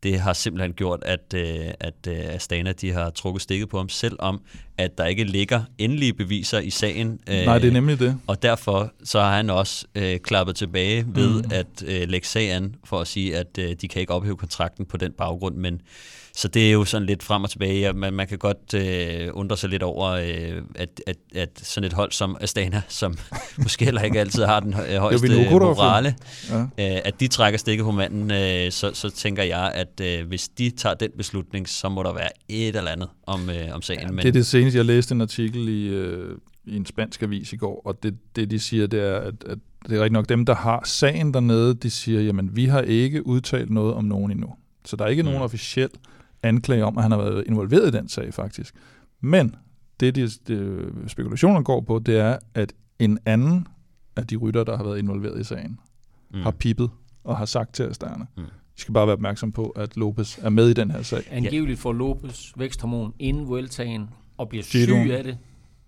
[0.02, 3.88] det har simpelthen gjort, at, øh, at øh, Astana de har trukket stikket på ham,
[3.88, 4.40] selvom
[4.78, 7.20] at der ikke ligger endelige beviser i sagen.
[7.28, 8.18] Øh, Nej, det er nemlig det.
[8.26, 11.50] Og derfor så har han også øh, klappet tilbage ved mm.
[11.52, 14.96] at øh, lægge sagen for at sige, at øh, de kan ikke ophæve kontrakten på
[14.96, 15.80] den baggrund, men
[16.34, 17.92] så det er jo sådan lidt frem og tilbage.
[17.92, 21.92] Man, man kan godt øh, undre sig lidt over, øh, at, at, at sådan et
[21.92, 23.16] hold som Astana, som
[23.62, 26.14] måske heller ikke altid har den højeste morale,
[26.50, 26.60] ja.
[26.62, 30.48] øh, at de trækker stikket på manden, øh, så, så tænker jeg, at øh, hvis
[30.48, 34.00] de tager den beslutning, så må der være et eller andet om, øh, om sagen.
[34.00, 34.76] Ja, Men, det er det seneste.
[34.76, 38.50] Jeg læste en artikel i, øh, i en spansk avis i går, og det, det
[38.50, 39.58] de siger, det er, at, at
[39.88, 43.26] det er rigtig nok dem, der har sagen dernede, de siger, jamen vi har ikke
[43.26, 44.54] udtalt noget om nogen endnu.
[44.84, 45.28] Så der er ikke mm.
[45.28, 45.88] nogen officiel
[46.42, 48.74] anklage om, at han har været involveret i den sag faktisk.
[49.20, 49.54] Men
[50.00, 53.66] det, de, de spekulationer går på, det er, at en anden
[54.16, 55.80] af de rytter, der har været involveret i sagen,
[56.30, 56.40] mm.
[56.40, 56.90] har pipet
[57.24, 58.24] og har sagt til Astana.
[58.36, 58.42] Mm.
[58.42, 61.22] Vi skal bare være opmærksom på, at Lopez er med i den her sag.
[61.30, 65.38] Angiveligt får Lopez væksthormon inden Vueltaen og bliver syg af det.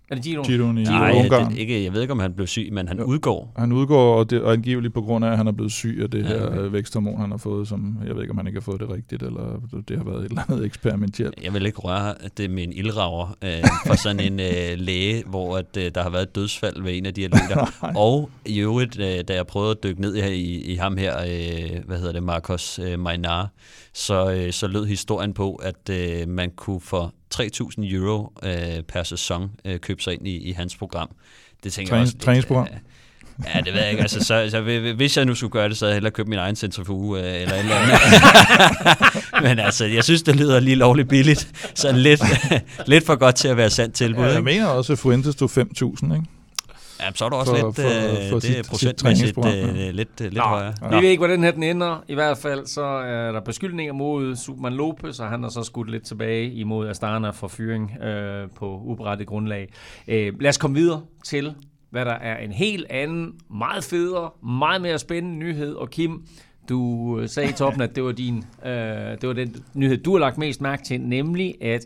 [0.09, 0.43] Er det Giro?
[0.43, 1.51] Giroen i Nej, Ungarn.
[1.51, 3.03] Det, ikke, jeg ved ikke, om han blev syg, men han jo.
[3.03, 3.53] udgår.
[3.57, 6.09] Han udgår, og, det, og angiveligt på grund af, at han er blevet syg af
[6.09, 6.71] det ja, her okay.
[6.71, 9.23] væksthormon, han har fået, som jeg ved ikke, om han ikke har fået det rigtigt,
[9.23, 11.43] eller det har været et eller andet eksperimentelt.
[11.43, 13.49] Jeg vil ikke røre det med en ildrager øh,
[13.87, 17.05] for sådan en øh, læge, hvor at, øh, der har været et dødsfald ved en
[17.05, 17.71] af de atleter.
[18.05, 21.19] og i øvrigt, øh, da jeg prøvede at dykke ned her i, i ham her,
[21.19, 23.49] øh, hvad hedder det, Marcos øh, Mainar,
[23.93, 29.03] så, øh, så lød historien på, at øh, man kunne for 3.000 euro øh, per
[29.03, 31.09] sæson øh, købe sig ind i, i hans program.
[31.63, 32.67] Det tænker Træning, jeg også, træningsprogram?
[32.71, 32.79] Øh,
[33.43, 34.01] Ja, det ved jeg ikke.
[34.01, 34.61] Altså, så, så,
[34.95, 37.41] hvis jeg nu skulle gøre det, så havde jeg hellere købt min egen centrifuge øh,
[37.41, 37.99] eller et eller andet.
[39.49, 41.69] Men altså, jeg synes, det lyder lige lovligt billigt.
[41.75, 42.21] Så lidt,
[42.87, 44.23] lidt for godt til at være sandt tilbud.
[44.23, 46.25] Ja, jeg mener også, at Fuentes stod 5.000, ikke?
[46.99, 49.75] Ja, så er du også for, lidt, for, øh, for det sit, procentmæssigt sit øh,
[49.75, 50.73] lidt, lidt, lidt Nå, højere.
[50.89, 52.03] Vi ved ikke, hvordan den her den ender.
[52.07, 55.91] I hvert fald så er der beskyldninger mod Superman Lopez, og han har så skudt
[55.91, 59.73] lidt tilbage imod Astana for fyring øh, på uberettet grundlag.
[60.07, 61.53] Øh, lad os komme videre til,
[61.89, 65.73] hvad der er en helt anden, meget federe, meget mere spændende nyhed.
[65.73, 66.25] Og Kim,
[66.69, 68.71] du sagde i toppen, at det var, din, øh,
[69.21, 71.85] det var den nyhed, du har lagt mest mærke til, nemlig at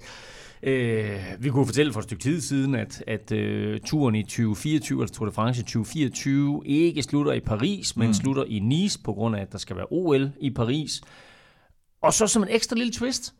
[0.63, 5.01] Øh, vi kunne fortælle for et stykke tid siden, at, at uh, turen i 2024,
[5.01, 8.13] altså Tour de France i 2024, ikke slutter i Paris, men mm.
[8.13, 11.01] slutter i Nice, på grund af, at der skal være OL i Paris.
[12.03, 13.33] Og så som en ekstra lille twist,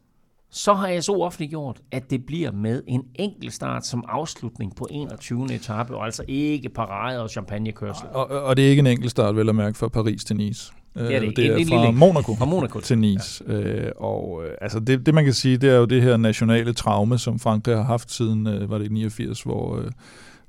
[0.52, 4.88] så har jeg så offentliggjort, at det bliver med en enkelt start som afslutning på
[4.92, 5.54] 21.
[5.54, 8.08] etape, og altså ikke parade og champagnekørsel.
[8.14, 10.74] Og, og det er ikke en enkelt start, vel at mærke, fra Paris til Nice.
[11.08, 11.36] Det er, det.
[11.36, 13.44] det er en, fra, Monaco fra Monaco til Nice.
[13.48, 13.54] Ja.
[13.54, 16.74] Øh, og øh, altså det, det man kan sige, det er jo det her nationale
[16.74, 19.86] traume, som Frankrig har haft siden, øh, var det 89, hvor, øh,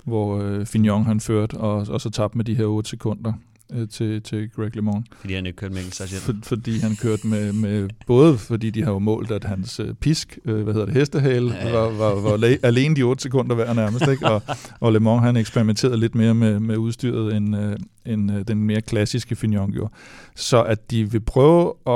[0.03, 3.33] hvor øh, Fignon han førte, og, og så tabte med de her 8 sekunder
[3.73, 5.03] øh, til, til Greg LeMond.
[5.19, 6.23] Fordi han ikke kørte med enkeltstartshjelm?
[6.23, 9.93] For, fordi han kørte med, med, både fordi de har jo målt, at hans øh,
[9.93, 11.73] pisk, øh, hvad hedder det, hestehale, ja, ja.
[11.73, 14.27] var, var, var la- alene de 8 sekunder hver nærmest, ikke?
[14.29, 14.41] Og,
[14.79, 17.75] og LeMond han eksperimenterede lidt mere med, med udstyret, end, øh,
[18.05, 19.93] end øh, den mere klassiske Fignon gjorde.
[20.35, 21.91] Så at de vil prøve at,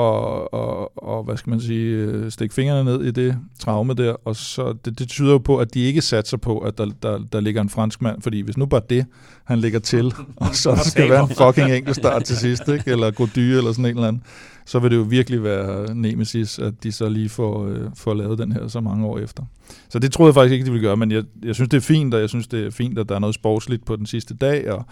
[0.52, 4.36] og, og, hvad skal man sige, øh, stikke fingrene ned i det traume der, og
[4.36, 7.40] så det, det tyder jo på, at de ikke satser på, at der, der, der
[7.40, 9.06] ligger en fransk mand, fordi hvis nu bare det,
[9.44, 12.90] han ligger til, og så skal være en fucking enkeltstart til sidst, ikke?
[12.90, 14.22] eller Gody eller sådan en eller anden,
[14.66, 18.38] så vil det jo virkelig være nemesis, at de så lige får, øh, får lavet
[18.38, 19.42] den her så mange år efter.
[19.88, 21.80] Så det troede jeg faktisk ikke, de ville gøre, men jeg, jeg synes, det er
[21.80, 24.34] fint, og jeg synes, det er fint, at der er noget sportsligt på den sidste
[24.34, 24.84] dag, og,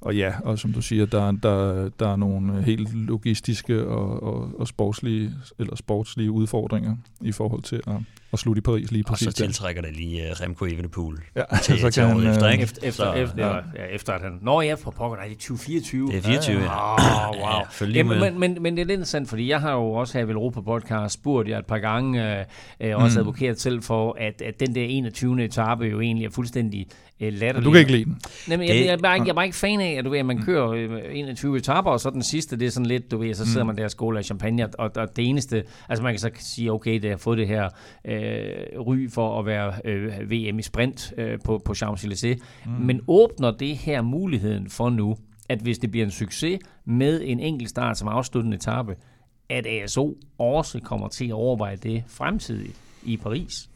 [0.00, 4.50] og ja, og som du siger, der, der, der er nogle helt logistiske og, og,
[4.58, 7.96] og sportslige, eller sportslige udfordringer i forhold til at
[8.32, 9.26] at slutte i Paris lige præcis.
[9.26, 12.62] Og så tiltrækker det lige uh, Remco Evenepoel ja, til, så kan han, efter, ikke?
[12.62, 13.54] Efter, efter, så, efter, ja.
[13.54, 14.38] ja, efter at han...
[14.42, 16.08] Nå ja, for pokker, nej, det er 2024.
[16.08, 16.62] Det er 24, ja.
[16.62, 17.30] ja.
[17.30, 17.48] Oh, wow.
[17.80, 20.18] Ja, ja, men, men, men, men det er lidt interessant, fordi jeg har jo også
[20.18, 22.44] her ved Europa Podcast spurgt jer et par gange, øh,
[22.80, 23.20] øh, også mm.
[23.20, 25.44] advokeret selv for, at, at den der 21.
[25.44, 26.86] etape jo egentlig er fuldstændig
[27.20, 27.64] øh, latterlig.
[27.64, 28.20] Du kan ikke lide den?
[28.48, 30.04] Nej, men jeg, jeg, jeg, er bare ikke, jeg er bare ikke fan af, at
[30.04, 30.42] du ved, at man mm.
[30.42, 33.46] kører øh, 21 etaper, og så den sidste, det er sådan lidt, du ved, så
[33.46, 33.66] sidder mm.
[33.66, 36.72] man der og skåler af champagne, og, og det eneste, altså man kan så sige,
[36.72, 37.68] okay, det har fået det her
[38.04, 42.72] øh, ry for at være øh, VM i sprint øh, på, på Champs-Élysées, mm.
[42.72, 45.16] men åbner det her muligheden for nu,
[45.48, 48.96] at hvis det bliver en succes med en enkelt start som afsluttende etape,
[49.48, 53.68] at ASO også kommer til at overveje det fremtidigt i Paris.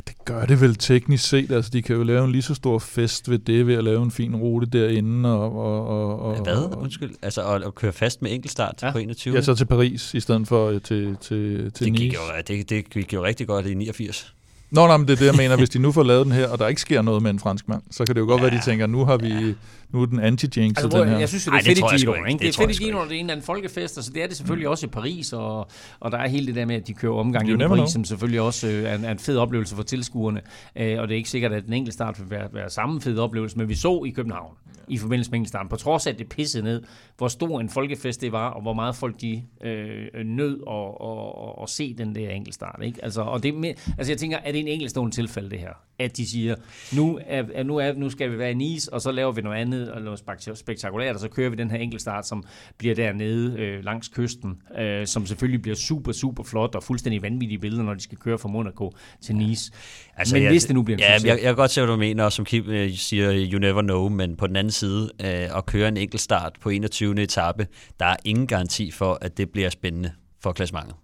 [0.00, 1.52] Ja, det gør det vel teknisk set.
[1.52, 4.02] Altså, de kan jo lave en lige så stor fest ved det, ved at lave
[4.02, 5.28] en fin rute derinde.
[5.28, 6.76] Og, og, og, og, Hvad?
[6.76, 7.10] Undskyld.
[7.22, 8.92] Altså at, at køre fast med enkeltstart ja.
[8.92, 9.34] på 21?
[9.34, 12.04] Ja, så til Paris i stedet for øh, til, til, til det Nice.
[12.04, 14.34] Gik jo, det, det gik jo rigtig godt i 89.
[14.70, 15.56] Nå, nej, men det er det, jeg mener.
[15.56, 17.68] Hvis de nu får lavet den her, og der ikke sker noget med en fransk
[17.68, 18.46] mand, så kan det jo godt ja.
[18.46, 19.54] være, de tænker, nu har vi
[19.92, 21.18] nu er den anti-jinx altså, den her.
[21.18, 22.14] Jeg synes, det er Ej, fedt i Gino.
[22.14, 22.32] Ikke?
[22.32, 24.10] Det, det er fedt i Gino, når det er en eller anden folkefest, og så
[24.14, 24.70] det er det selvfølgelig mm.
[24.70, 25.70] også i Paris, og,
[26.00, 27.86] og der er hele det der med, at de kører omgang i Paris, know.
[27.86, 30.40] som selvfølgelig også øh, er, en, er en fed oplevelse for tilskuerne.
[30.76, 33.18] Øh, og det er ikke sikkert, at den enkelte start vil være, være samme fed
[33.18, 34.54] oplevelse, men vi så i København,
[34.88, 36.82] i forbindelse med enkeltstarten, på trods af, at det pissede ned,
[37.18, 41.48] hvor stor en folkefest det var, og hvor meget folk de øh, nød at, at,
[41.48, 42.80] at, at se den der enkeltstart.
[42.82, 43.04] Ikke?
[43.04, 45.72] Altså, og det, med, altså jeg tænker, er det en enkeltstående tilfælde det her?
[45.98, 46.54] At de siger,
[46.96, 49.56] nu, er, nu, er, nu skal vi være i Nice, og så laver vi noget
[49.56, 50.20] andet, og noget
[50.54, 52.44] spektakulært, og så kører vi den her enkeltstart, som
[52.78, 57.58] bliver dernede øh, langs kysten, øh, som selvfølgelig bliver super, super flot, og fuldstændig vanvittige
[57.58, 59.72] billeder, når de skal køre fra Monaco til Nice.
[60.16, 61.28] Altså, men jeg, hvis det nu bliver en ja, succes.
[61.28, 63.82] Jeg, jeg kan godt se, hvad du mener, og som Kim øh, siger, you never
[63.82, 67.22] know, men på den anden side, øh, at køre en enkeltstart på 21.
[67.22, 67.66] etape,
[68.00, 70.12] der er ingen garanti for, at det bliver spændende
[70.42, 70.94] for klassementet.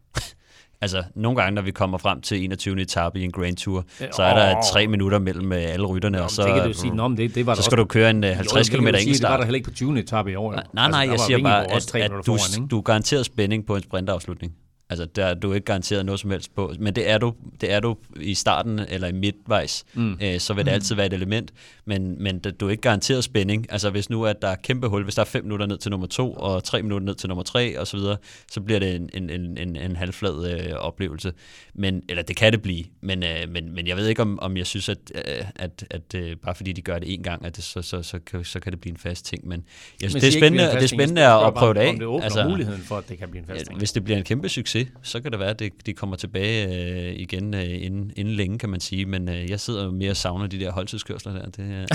[0.81, 2.81] Altså, nogle gange, når vi kommer frem til 21.
[2.81, 6.23] etape i en Grand Tour, øh, så er der tre minutter mellem øh, alle rytterne,
[6.23, 8.11] og så, det kan du sige, Nå, det, det var så skal også, du køre
[8.11, 9.11] en 50 km enkeltstart.
[9.13, 9.99] Det var der heller ikke på 20.
[9.99, 10.53] etape i år.
[10.53, 13.67] Nej, nej, nej altså, jeg siger bare, at, at du, foran, du er garanteret spænding
[13.67, 14.53] på en sprintafslutning.
[14.91, 16.75] Altså, der er du ikke garanteret noget som helst på.
[16.79, 19.85] Men det er du, det er du i starten eller i midtvejs.
[19.95, 20.19] Mm.
[20.23, 20.75] Øh, så vil det mm.
[20.75, 21.53] altid være et element.
[21.85, 23.67] Men, men du er ikke garanteret spænding.
[23.73, 25.91] Altså, hvis nu at der er kæmpe hul, hvis der er 5 minutter ned til
[25.91, 28.17] nummer 2 og 3 minutter ned til nummer 3 og så videre,
[28.51, 31.33] så bliver det en, en, en, en, en halvflad øh, oplevelse.
[31.75, 32.85] Men, eller det kan det blive.
[33.01, 36.15] Men, øh, men, men jeg ved ikke, om, om jeg synes, at, øh, at, at,
[36.15, 38.61] øh, bare fordi de gør det en gang, at det, så, så, så, kan, så
[38.61, 39.49] kan det blive en fast ting.
[39.49, 39.65] Men
[40.03, 41.89] jeg synes, men det er spændende, det er spændende at prøve det af.
[41.89, 43.79] Om det åbner altså, muligheden for, at det kan blive en fast ting.
[43.79, 46.17] Hvis det bliver en kæmpe succes, succes, så kan det være, at det, de kommer
[46.17, 49.07] tilbage øh, igen øh, inden, inden længe, kan man sige.
[49.07, 51.51] Men øh, jeg sidder jo mere og savner de der holdtidskørsler der.
[51.51, 51.87] Det,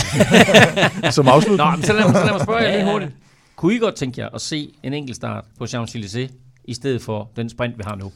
[1.06, 1.12] øh.
[1.12, 1.70] Som afslutning.
[1.70, 3.12] Nå, men så lad, mig, så lad mig spørge jer lige hurtigt.
[3.56, 6.32] Kunne I godt tænke jer at se en enkelt start på Champs-Élysées,
[6.66, 8.12] i stedet for den sprint, vi har nu?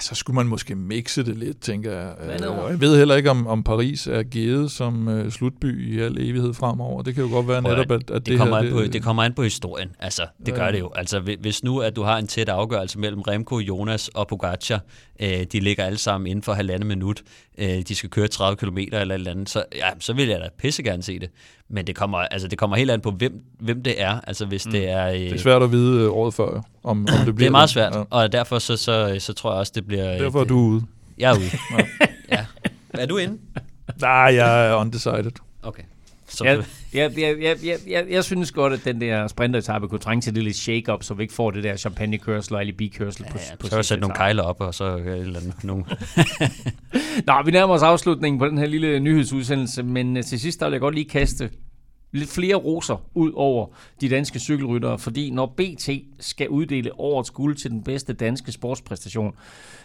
[0.00, 2.14] Så skulle man måske mixe det lidt, tænker jeg.
[2.48, 6.18] Og jeg ved heller ikke, om, om Paris er givet som uh, slutby i al
[6.18, 7.02] evighed fremover.
[7.02, 9.02] Det kan jo godt være netop, at, at det, det, kommer her, det, på, det
[9.02, 9.88] kommer an på historien.
[9.98, 10.90] Altså, det gør det jo.
[10.94, 14.80] Altså, hvis nu, at du har en tæt afgørelse mellem Remco, Jonas og Pogacar,
[15.20, 17.22] øh, de ligger alle sammen inden for halvandet minut,
[17.58, 20.40] øh, de skal køre 30 km eller et eller andet, så, ja, så vil jeg
[20.40, 21.30] da pisse gerne se det.
[21.68, 24.20] Men det kommer, altså, det kommer helt an på, hvem, hvem det er.
[24.26, 24.72] Altså, hvis mm.
[24.72, 25.08] det er...
[25.08, 27.32] Øh, det er svært at vide øh, året før, om, om det bliver...
[27.34, 28.02] det er meget svært, ja.
[28.10, 30.18] og derfor så, så, så tror jeg også, det bliver...
[30.18, 30.82] Derfor er du ude.
[31.18, 31.50] Jeg er ude.
[32.30, 32.36] ja.
[32.36, 32.46] ja.
[32.90, 33.38] Er du inde?
[34.00, 35.32] Nej, jeg er undecided.
[35.62, 35.82] Okay.
[36.32, 36.64] Så jeg,
[36.94, 40.34] jeg, jeg, jeg, jeg, jeg, jeg synes godt, at den der sprinteretappe kunne trænge til
[40.34, 43.56] det lidt shake-up, så vi ikke får det der champagnekørsel og bikørsel ja, på, ja,
[43.56, 45.64] på Så sætte nogle kejler op, og så et eller andet.
[45.64, 45.84] Nogle.
[47.26, 50.66] Nå, vi nærmer os afslutningen på den her lille nyhedsudsendelse, men øh, til sidst der
[50.66, 51.50] vil jeg godt lige kaste
[52.12, 53.66] lidt flere roser ud over
[54.00, 59.34] de danske cykelryttere, fordi når BT skal uddele årets guld til den bedste danske sportspræstation,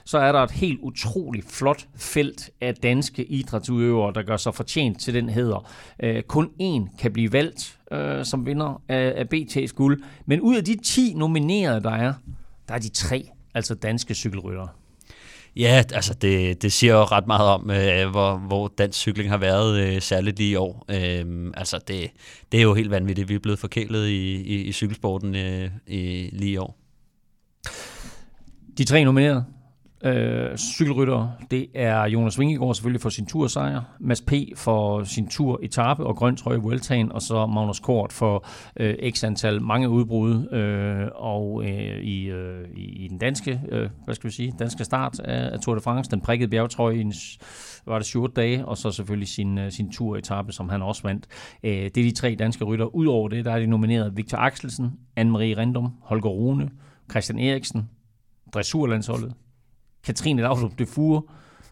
[0.07, 4.99] så er der et helt utroligt flot felt af danske idrætsudøvere, der gør sig fortjent
[4.99, 5.71] til den heder.
[6.03, 10.55] Øh, kun én kan blive valgt øh, som vinder af, af BT's guld, men ud
[10.55, 12.13] af de 10 nominerede, der er,
[12.67, 14.67] der er de tre altså danske cykelryttere.
[15.55, 19.37] Ja, altså det, det siger jo ret meget om, øh, hvor, hvor dansk cykling har
[19.37, 20.85] været, øh, særligt lige i år.
[20.89, 22.11] Øh, altså det,
[22.51, 23.29] det er jo helt vanvittigt.
[23.29, 26.77] Vi er blevet forkælet i, i, i cykelsporten øh, i, lige i år.
[28.77, 29.45] De tre nominerede,
[30.03, 34.33] øh, cykelrytter, det er Jonas Vingegaard selvfølgelig for sin tursejr, Mads P.
[34.55, 38.47] for sin tur etape og grøn trøje Vueltaen, og så Magnus Kort for
[38.79, 44.15] øh, x antal mange udbrud øh, og øh, i, øh, i den danske, øh, hvad
[44.15, 47.13] skal vi sige, danske start af, af Tour de France, den prikkede bjergetrøje i en,
[47.85, 51.03] var det 7 dage, og så selvfølgelig sin, øh, sin tur etape, som han også
[51.03, 51.27] vandt.
[51.63, 52.85] Øh, det er de tre danske rytter.
[52.85, 54.85] Udover det, der er de nomineret Victor Axelsen,
[55.19, 56.69] Anne-Marie Rindum, Holger Rune,
[57.11, 57.89] Christian Eriksen,
[58.53, 59.33] dressurlandsholdet,
[60.07, 61.21] Katrine Laudrup de Fure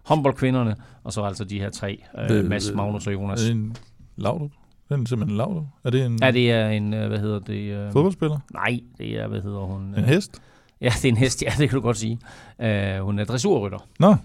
[0.05, 3.41] håndboldkvinderne, og så altså de her tre, øh, Mads, Magnus og Jonas.
[3.41, 3.75] Er det en
[4.15, 4.51] Laudrup?
[4.89, 5.63] Er det simpelthen en Laudrup?
[5.83, 7.53] Er det en Ja, det er en, øh, hvad hedder det?
[7.71, 8.39] Øh, fodboldspiller?
[8.53, 9.81] nej, det er, hvad hedder hun?
[9.97, 10.41] En hest?
[10.81, 12.19] Ja, det er en hest, ja, det kan du godt sige.
[12.61, 13.79] Øh, hun er dressurrytter.
[13.99, 14.15] Nå,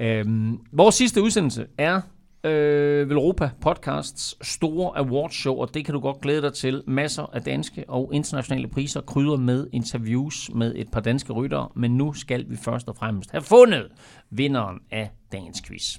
[0.00, 2.00] Øhm, vores sidste udsendelse er
[2.44, 6.82] øh, Velropa Podcasts store awardshow, og det kan du godt glæde dig til.
[6.86, 11.96] Masser af danske og internationale priser, krydder med interviews med et par danske ryttere, men
[11.96, 13.86] nu skal vi først og fremmest have fundet
[14.30, 15.98] vinderen af dagens quiz.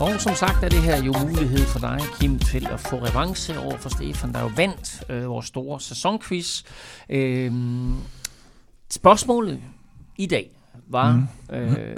[0.00, 3.58] Og som sagt er det her jo mulighed for dig, Kim, til at få revanche
[3.58, 6.62] over for Stefan, der jo vandt øh, vores store sæsonquiz.
[7.08, 7.52] Øh,
[8.90, 9.60] spørgsmålet
[10.18, 10.50] i dag
[10.86, 11.56] var mm.
[11.56, 11.96] øh,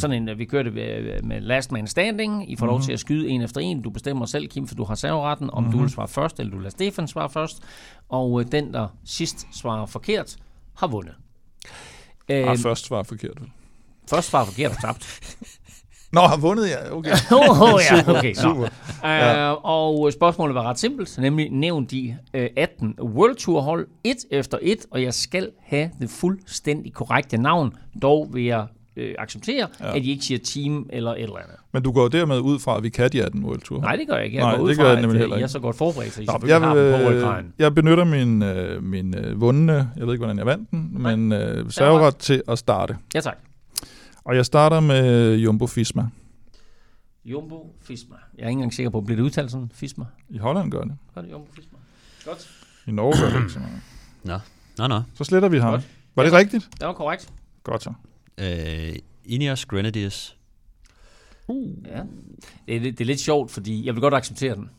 [0.00, 2.52] sådan en, at vi kørte med, med last man standing.
[2.52, 3.82] I får lov til at skyde en efter en.
[3.82, 5.78] Du bestemmer selv, Kim, for du har serveretten, om mm-hmm.
[5.78, 7.62] du vil svare først, eller du lader Stefan svare først.
[8.08, 10.36] Og øh, den, der sidst svarer forkert,
[10.76, 11.14] har vundet.
[12.28, 13.38] Øh, ah, først var forkert.
[14.10, 15.20] først svarer forkert og tabt.
[16.14, 16.92] Nå, har vundet, ja.
[16.92, 17.10] Okay.
[17.50, 18.34] oh, ja, okay.
[18.44, 18.68] Super.
[19.04, 19.52] Ja.
[19.52, 24.16] Uh, og spørgsmålet var ret simpelt, nemlig nævn de uh, 18 World Tour hold et
[24.30, 27.72] efter et, og jeg skal have det fuldstændig korrekte navn.
[28.02, 29.96] Dog vil jeg uh, acceptere, ja.
[29.96, 31.56] at I ikke siger team eller et eller andet.
[31.72, 33.80] Men du går dermed ud fra, at vi kan de 18 World Tour.
[33.80, 34.36] Nej, det gør jeg ikke.
[34.36, 35.52] Jeg Nej, går ud det fra, gør jeg at nemlig øh, heller I er ikke.
[35.52, 39.18] så godt forberedt, så I Nå, jeg, har dem på jeg benytter min, øh, min
[39.18, 42.96] øh, vundne, jeg ved ikke, hvordan jeg vandt den, men øh, serveret til at starte.
[43.14, 43.36] Ja, tak.
[44.24, 46.08] Og jeg starter med Jumbo Fisma.
[47.24, 48.16] Jumbo Fisma.
[48.38, 49.70] Jeg er ikke engang sikker på, bliver det udtalt sådan?
[49.74, 50.04] Fisma?
[50.28, 50.96] I Holland gør det.
[51.14, 51.78] Gør det Jumbo Fisma?
[52.24, 52.50] Godt.
[52.86, 53.80] I Norge gør det ikke så meget.
[54.24, 54.38] Nå,
[54.78, 55.02] nå, nå.
[55.14, 55.70] Så sletter vi ham.
[55.72, 55.88] Godt.
[56.14, 56.36] Var det Ja.
[56.36, 56.68] rigtigt?
[56.80, 57.32] Det var korrekt.
[57.62, 57.92] Godt så.
[58.38, 60.36] Øh, Ineos Grenadiers.
[61.48, 62.02] Ja.
[62.66, 64.70] Det er, lidt- det er lidt sjovt, fordi jeg vil godt acceptere den.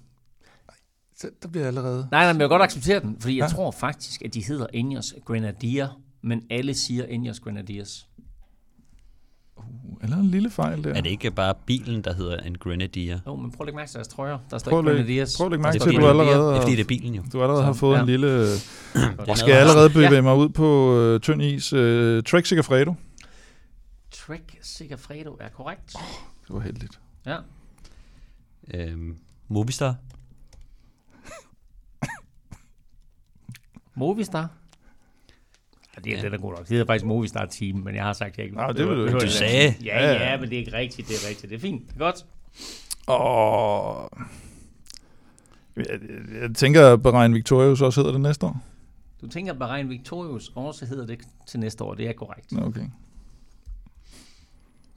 [1.18, 2.08] Så, der bliver allerede...
[2.12, 3.56] Nej, nej, men jeg vil godt acceptere den, fordi jeg Ja.
[3.56, 8.08] tror faktisk, at de hedder Ineos Grenadier, men alle siger Ineos Grenadiers.
[10.04, 10.94] Eller en lille fejl der.
[10.94, 13.20] Er det ikke bare bilen, der hedder en Grenadier?
[13.28, 14.38] Jo, men prøv at lægge mærke til deres trøjer.
[14.52, 15.38] Der står Prøv ikke Grenadiers.
[15.38, 16.88] prøv at lægge Der mærke til, at du allerede, Det er fordi, har, det er
[16.88, 17.24] bilen jo.
[17.34, 18.02] du allerede har Så, fået ja.
[18.02, 18.28] en lille...
[19.28, 20.22] Er skal jeg allerede bevæge Ja.
[20.22, 21.74] mig ud på øh, tynd is.
[21.74, 22.94] Øh, Trek Sigafredo.
[24.12, 25.94] Trek Sigafredo er korrekt.
[26.48, 27.00] Det var heldigt.
[27.26, 27.38] Ja.
[28.74, 29.96] Øhm, Movistar.
[33.96, 34.50] Movistar.
[35.98, 36.24] Ja, det er Ja.
[36.24, 36.60] det, der god nok.
[36.60, 38.58] Det hedder faktisk Movistar Team, men jeg har sagt, at jeg ikke...
[38.58, 39.20] Nej, det vil du behøver ikke.
[39.20, 39.28] det.
[39.28, 39.76] Du sagde.
[39.84, 41.08] Ja, ja, men det er ikke rigtigt.
[41.08, 41.50] Det er rigtigt.
[41.50, 41.88] Det er fint.
[41.88, 42.26] Det er godt.
[43.08, 44.10] Og...
[45.76, 46.00] Jeg, jeg,
[46.42, 48.64] jeg tænker, at Bahrain Victorious også hedder det næste år.
[49.22, 51.94] Du tænker, at Bahrain Victorious også hedder det til næste år.
[51.94, 52.52] Det er korrekt.
[52.52, 52.86] Nå, Okay.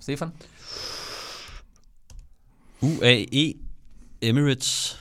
[0.00, 0.28] Stefan?
[2.80, 3.54] UAE
[4.22, 5.00] Emirates.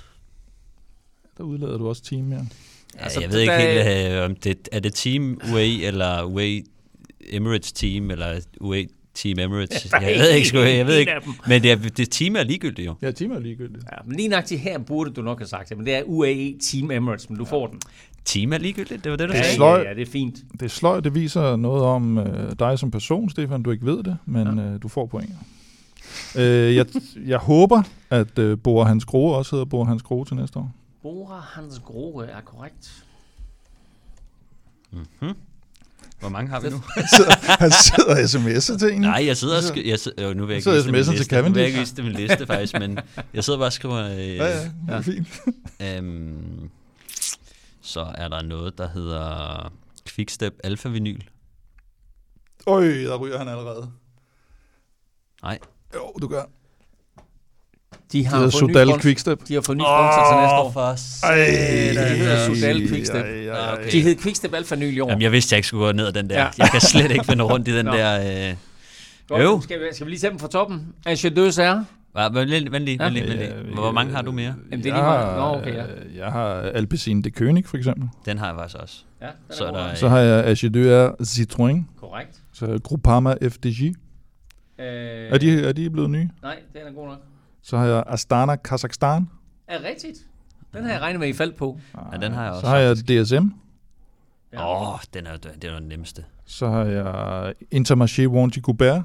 [1.38, 2.40] Der udlader du også team, ja.
[2.98, 6.24] Ja, Altså, jeg ved ikke der- helt, øh, om det er det Team UAE eller
[6.24, 6.62] UAE
[7.30, 9.88] Emirates Team eller UAE Team Emirates.
[10.02, 11.12] Jeg ved ikke, sgu, jeg ved ikke.
[11.48, 12.96] Men det, er, det team er ligegyldigt jo.
[13.02, 13.84] Ja, team er ligegyldigt.
[13.92, 16.54] Ja, men lige nøjagtigt her burde du nok have sagt det, men det er UAE
[16.64, 17.80] Team Emirates, men du får den.
[18.26, 19.56] Team er ligegyldigt, det var det, du Det er sagde.
[19.56, 19.82] sløj.
[19.82, 20.36] ja, ja, det er fint.
[20.54, 23.64] Det er sløjt, det viser noget om øh, dig som person, Stefan.
[23.64, 25.30] Du ikke ved det, men øh, du får point.
[26.38, 26.86] Øh, jeg,
[27.28, 30.72] jeg håber, at øh, Bor Hans Grohe også hedder Bor Hans Grohe til næste år.
[31.08, 33.04] Bora Hans Grohe er korrekt.
[34.92, 35.36] Hmm?
[36.20, 36.76] Hvor mange har vi nu?
[36.96, 39.02] Han sidder, han sidder sms'er til en.
[39.02, 39.88] Nej, jeg sidder og skriver...
[39.88, 41.42] Jeg sidder, nu vil jeg er sms'en min til liste.
[41.42, 41.80] Nu vil jeg ikke Cavendish.
[41.80, 43.00] vise det min liste, faktisk, men
[43.34, 43.96] jeg sidder bare og skriver...
[43.96, 45.28] Øh, Ja, ja, det er fint.
[45.82, 46.70] Øhm,
[47.82, 49.74] så er der noget, der hedder
[50.10, 51.22] Quickstep Alpha Vinyl.
[52.68, 53.92] Øj, der ryger han allerede.
[55.44, 55.60] Nej,
[55.96, 56.44] Jo, du gør.
[58.12, 59.40] De Det har hedder fået sponsor- Quickstep.
[59.48, 60.72] De har fået ny sponsor til næste år.
[60.72, 61.36] for Ej,
[62.10, 63.16] det hedder Sodal Quickstep.
[63.16, 63.74] Ej, ej, ej.
[63.74, 63.92] Okay.
[63.92, 65.10] De hed Quickstep Alpha Ny i år.
[65.10, 66.40] Jamen, jeg vidste, jeg ikke skulle gå ned ad den der.
[66.42, 66.48] Ja.
[66.58, 67.92] Jeg kan slet ikke finde rundt i den Nå.
[67.92, 68.50] der...
[68.50, 68.56] Øh...
[69.30, 69.62] Godt, Øv.
[69.62, 70.88] Skal, vi, skal vi lige tage dem fra toppen?
[71.06, 71.84] Achedøs er?
[72.34, 73.54] Vent lige, vent lige, vent lige.
[73.74, 74.54] Hvor mange har du mere?
[74.72, 75.26] Jamen, det er lige meget.
[75.26, 75.84] har, Nå, okay, ja.
[75.84, 78.10] øh, Jeg har Alpecin de König, for eksempel.
[78.26, 78.96] Den har jeg faktisk også.
[79.22, 79.96] Ja, den Så er der-.
[79.96, 81.84] Så har jeg Agideur Citroën.
[82.00, 82.38] Korrekt.
[82.54, 83.84] Så Groupama FDJ.
[84.80, 84.86] Øh,
[85.32, 86.30] Er de, er de blevet nye?
[86.44, 87.18] Nej, den er god nok.
[87.68, 89.30] Så har jeg Astana Kazakhstan.
[89.68, 90.18] Er rigtigt?
[90.74, 91.80] Den har jeg regnet med, I faldt på.
[92.14, 92.62] Ja, den har jeg også.
[92.62, 93.48] Så har jeg DSM.
[94.54, 94.72] Ja.
[94.72, 96.26] Åh, oh, den er, den er den nemmeste.
[96.46, 99.02] Så har jeg Intermarché Wanty Goubert.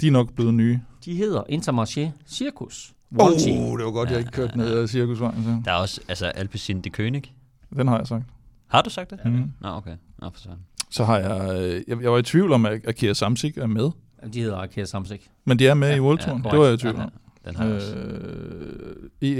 [0.00, 0.80] De er nok blevet nye.
[1.04, 2.94] De hedder Intermarché Circus.
[3.18, 3.48] Åh, Wanty.
[3.48, 5.44] oh, det var godt, jeg ikke kørte ned ad cirkusvejen.
[5.44, 5.62] Så.
[5.64, 7.32] Der er også, altså Alpecin de König.
[7.76, 8.24] Den har jeg sagt.
[8.66, 9.20] Har du sagt det?
[9.24, 9.52] Mm.
[9.60, 9.96] Nå, okay.
[10.18, 10.58] Nå, for sådan.
[10.90, 12.02] Så har jeg, øh, jeg...
[12.02, 13.90] Jeg var i tvivl om, at Akira Samsic er med.
[14.32, 15.30] De hedder Arkea Samsik.
[15.44, 17.10] Men de er med Ja, i World ja, det var jeg i tvivl Ja, om.
[17.46, 17.94] Den har jeg også.
[17.94, 18.96] Øh,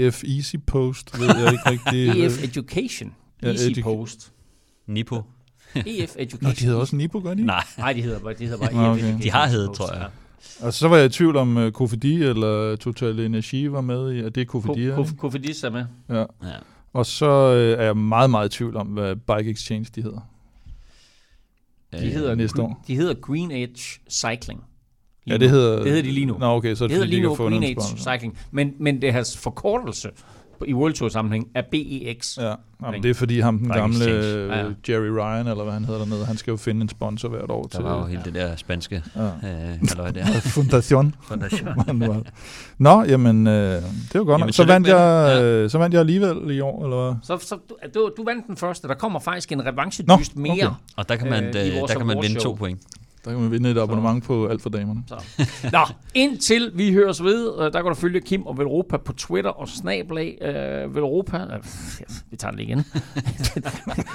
[0.07, 2.09] EF Easy Post, ved jeg ikke rigtig.
[2.25, 3.13] EF Education.
[3.43, 4.31] Ja, Easy edu- Post.
[4.87, 5.15] Nipo.
[5.75, 6.39] EF Education.
[6.41, 7.45] Nå, de hedder også Nibo, gør de?
[7.45, 8.99] Nej, Nej, de hedder bare, de hedder bare Nå, EF okay.
[9.03, 9.21] Education.
[9.21, 10.09] de har heddet, tror jeg.
[10.59, 14.19] Og så var jeg i tvivl om uh, Kofidi eller Total Energi var med i,
[14.19, 14.45] at det er
[14.91, 15.17] er det ikke?
[15.17, 15.85] Kofidis er med.
[16.09, 16.19] Ja.
[16.19, 16.25] Ja.
[16.93, 20.29] Og så øh, er jeg meget, meget i tvivl om, hvad Bike Exchange de hedder.
[21.93, 22.83] De Øh, hedder, næste år.
[22.87, 24.63] de hedder Green Edge Cycling.
[25.27, 25.75] Lige Ja, det hedder...
[25.77, 26.37] det hedder de lige nu.
[26.39, 28.11] Nå, okay, så er Det det, hedder lige nu Green en Age sponsor.
[28.11, 28.37] Cycling.
[28.51, 30.09] Men, men det har forkortelse
[30.65, 32.37] i World Tour sammenhæng er BEX.
[32.37, 32.53] Ja,
[32.83, 34.63] jamen, det er fordi ham, den gamle øh, Ja, ja.
[34.89, 37.61] Jerry Ryan, eller hvad han hedder dernede, han skal jo finde en sponsor hvert år
[37.61, 39.25] Der til var jo hele det der spanske ja.
[39.25, 40.25] øh, halløj der.
[40.55, 41.15] Fundation.
[41.87, 42.21] Er.
[42.77, 43.81] Nå, jamen, øh, det
[44.13, 44.49] var godt Jamen, nok.
[44.53, 47.15] Så tillykke vandt, jeg, øh, så vandt jeg alligevel i år, eller hvad?
[47.23, 47.57] Så, så
[47.95, 48.87] du, du, vandt den første.
[48.87, 50.53] Der kommer faktisk en revanchedyst Nå, mere.
[50.53, 50.67] okay.
[50.95, 52.81] Og der kan man, Øh, øh, der kan man vinde to point.
[53.27, 55.03] Der kan man vinde et abonnement på alt for damerne.
[55.07, 55.15] Så.
[55.71, 55.79] Nå,
[56.13, 59.67] indtil vi høres ved, øh, der kan du følge Kim og Velropa på Twitter og
[59.67, 61.37] snablag øh, Velropa.
[61.37, 61.63] Øh,
[62.31, 62.77] vi tager det igen.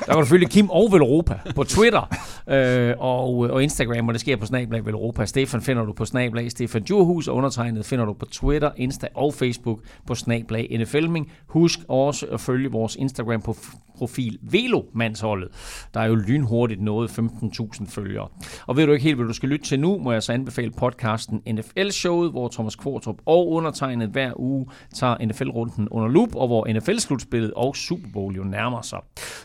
[0.06, 2.16] der kan du følge Kim og Velropa på Twitter
[2.48, 5.26] øh, og, og Instagram, og det sker på snablag Velropa.
[5.26, 9.34] Stefan finder du på snablag Stefan Djurhus, og undertegnet finder du på Twitter, Insta og
[9.34, 11.32] Facebook på snablag NFLming.
[11.46, 13.56] Husk også at følge vores Instagram på
[14.02, 15.48] profil Velomandsholdet.
[15.94, 18.28] Der er jo lynhurtigt nået 15.000 følgere.
[18.66, 20.70] Og ved du ikke helt, hvad du skal lytte til nu, må jeg så anbefale
[20.70, 26.66] podcasten NFL-showet, hvor Thomas Kvartrup og undertegnet hver uge tager NFL-runden under lup, og hvor
[26.72, 28.98] NFL-slutspillet og Super Bowl jo nærmer sig.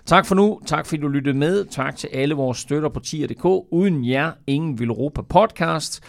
[0.05, 0.59] Tak for nu.
[0.65, 1.65] Tak fordi du lyttede med.
[1.65, 3.45] Tak til alle vores støtter på tier.dk.
[3.71, 6.03] Uden jer, ingen vil Europa podcast.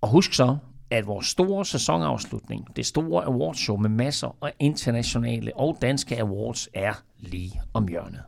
[0.00, 0.56] Og husk så,
[0.92, 7.02] at vores store sæsonafslutning, det store awardshow med masser af internationale og danske awards, er
[7.18, 8.22] lige om hjørnet.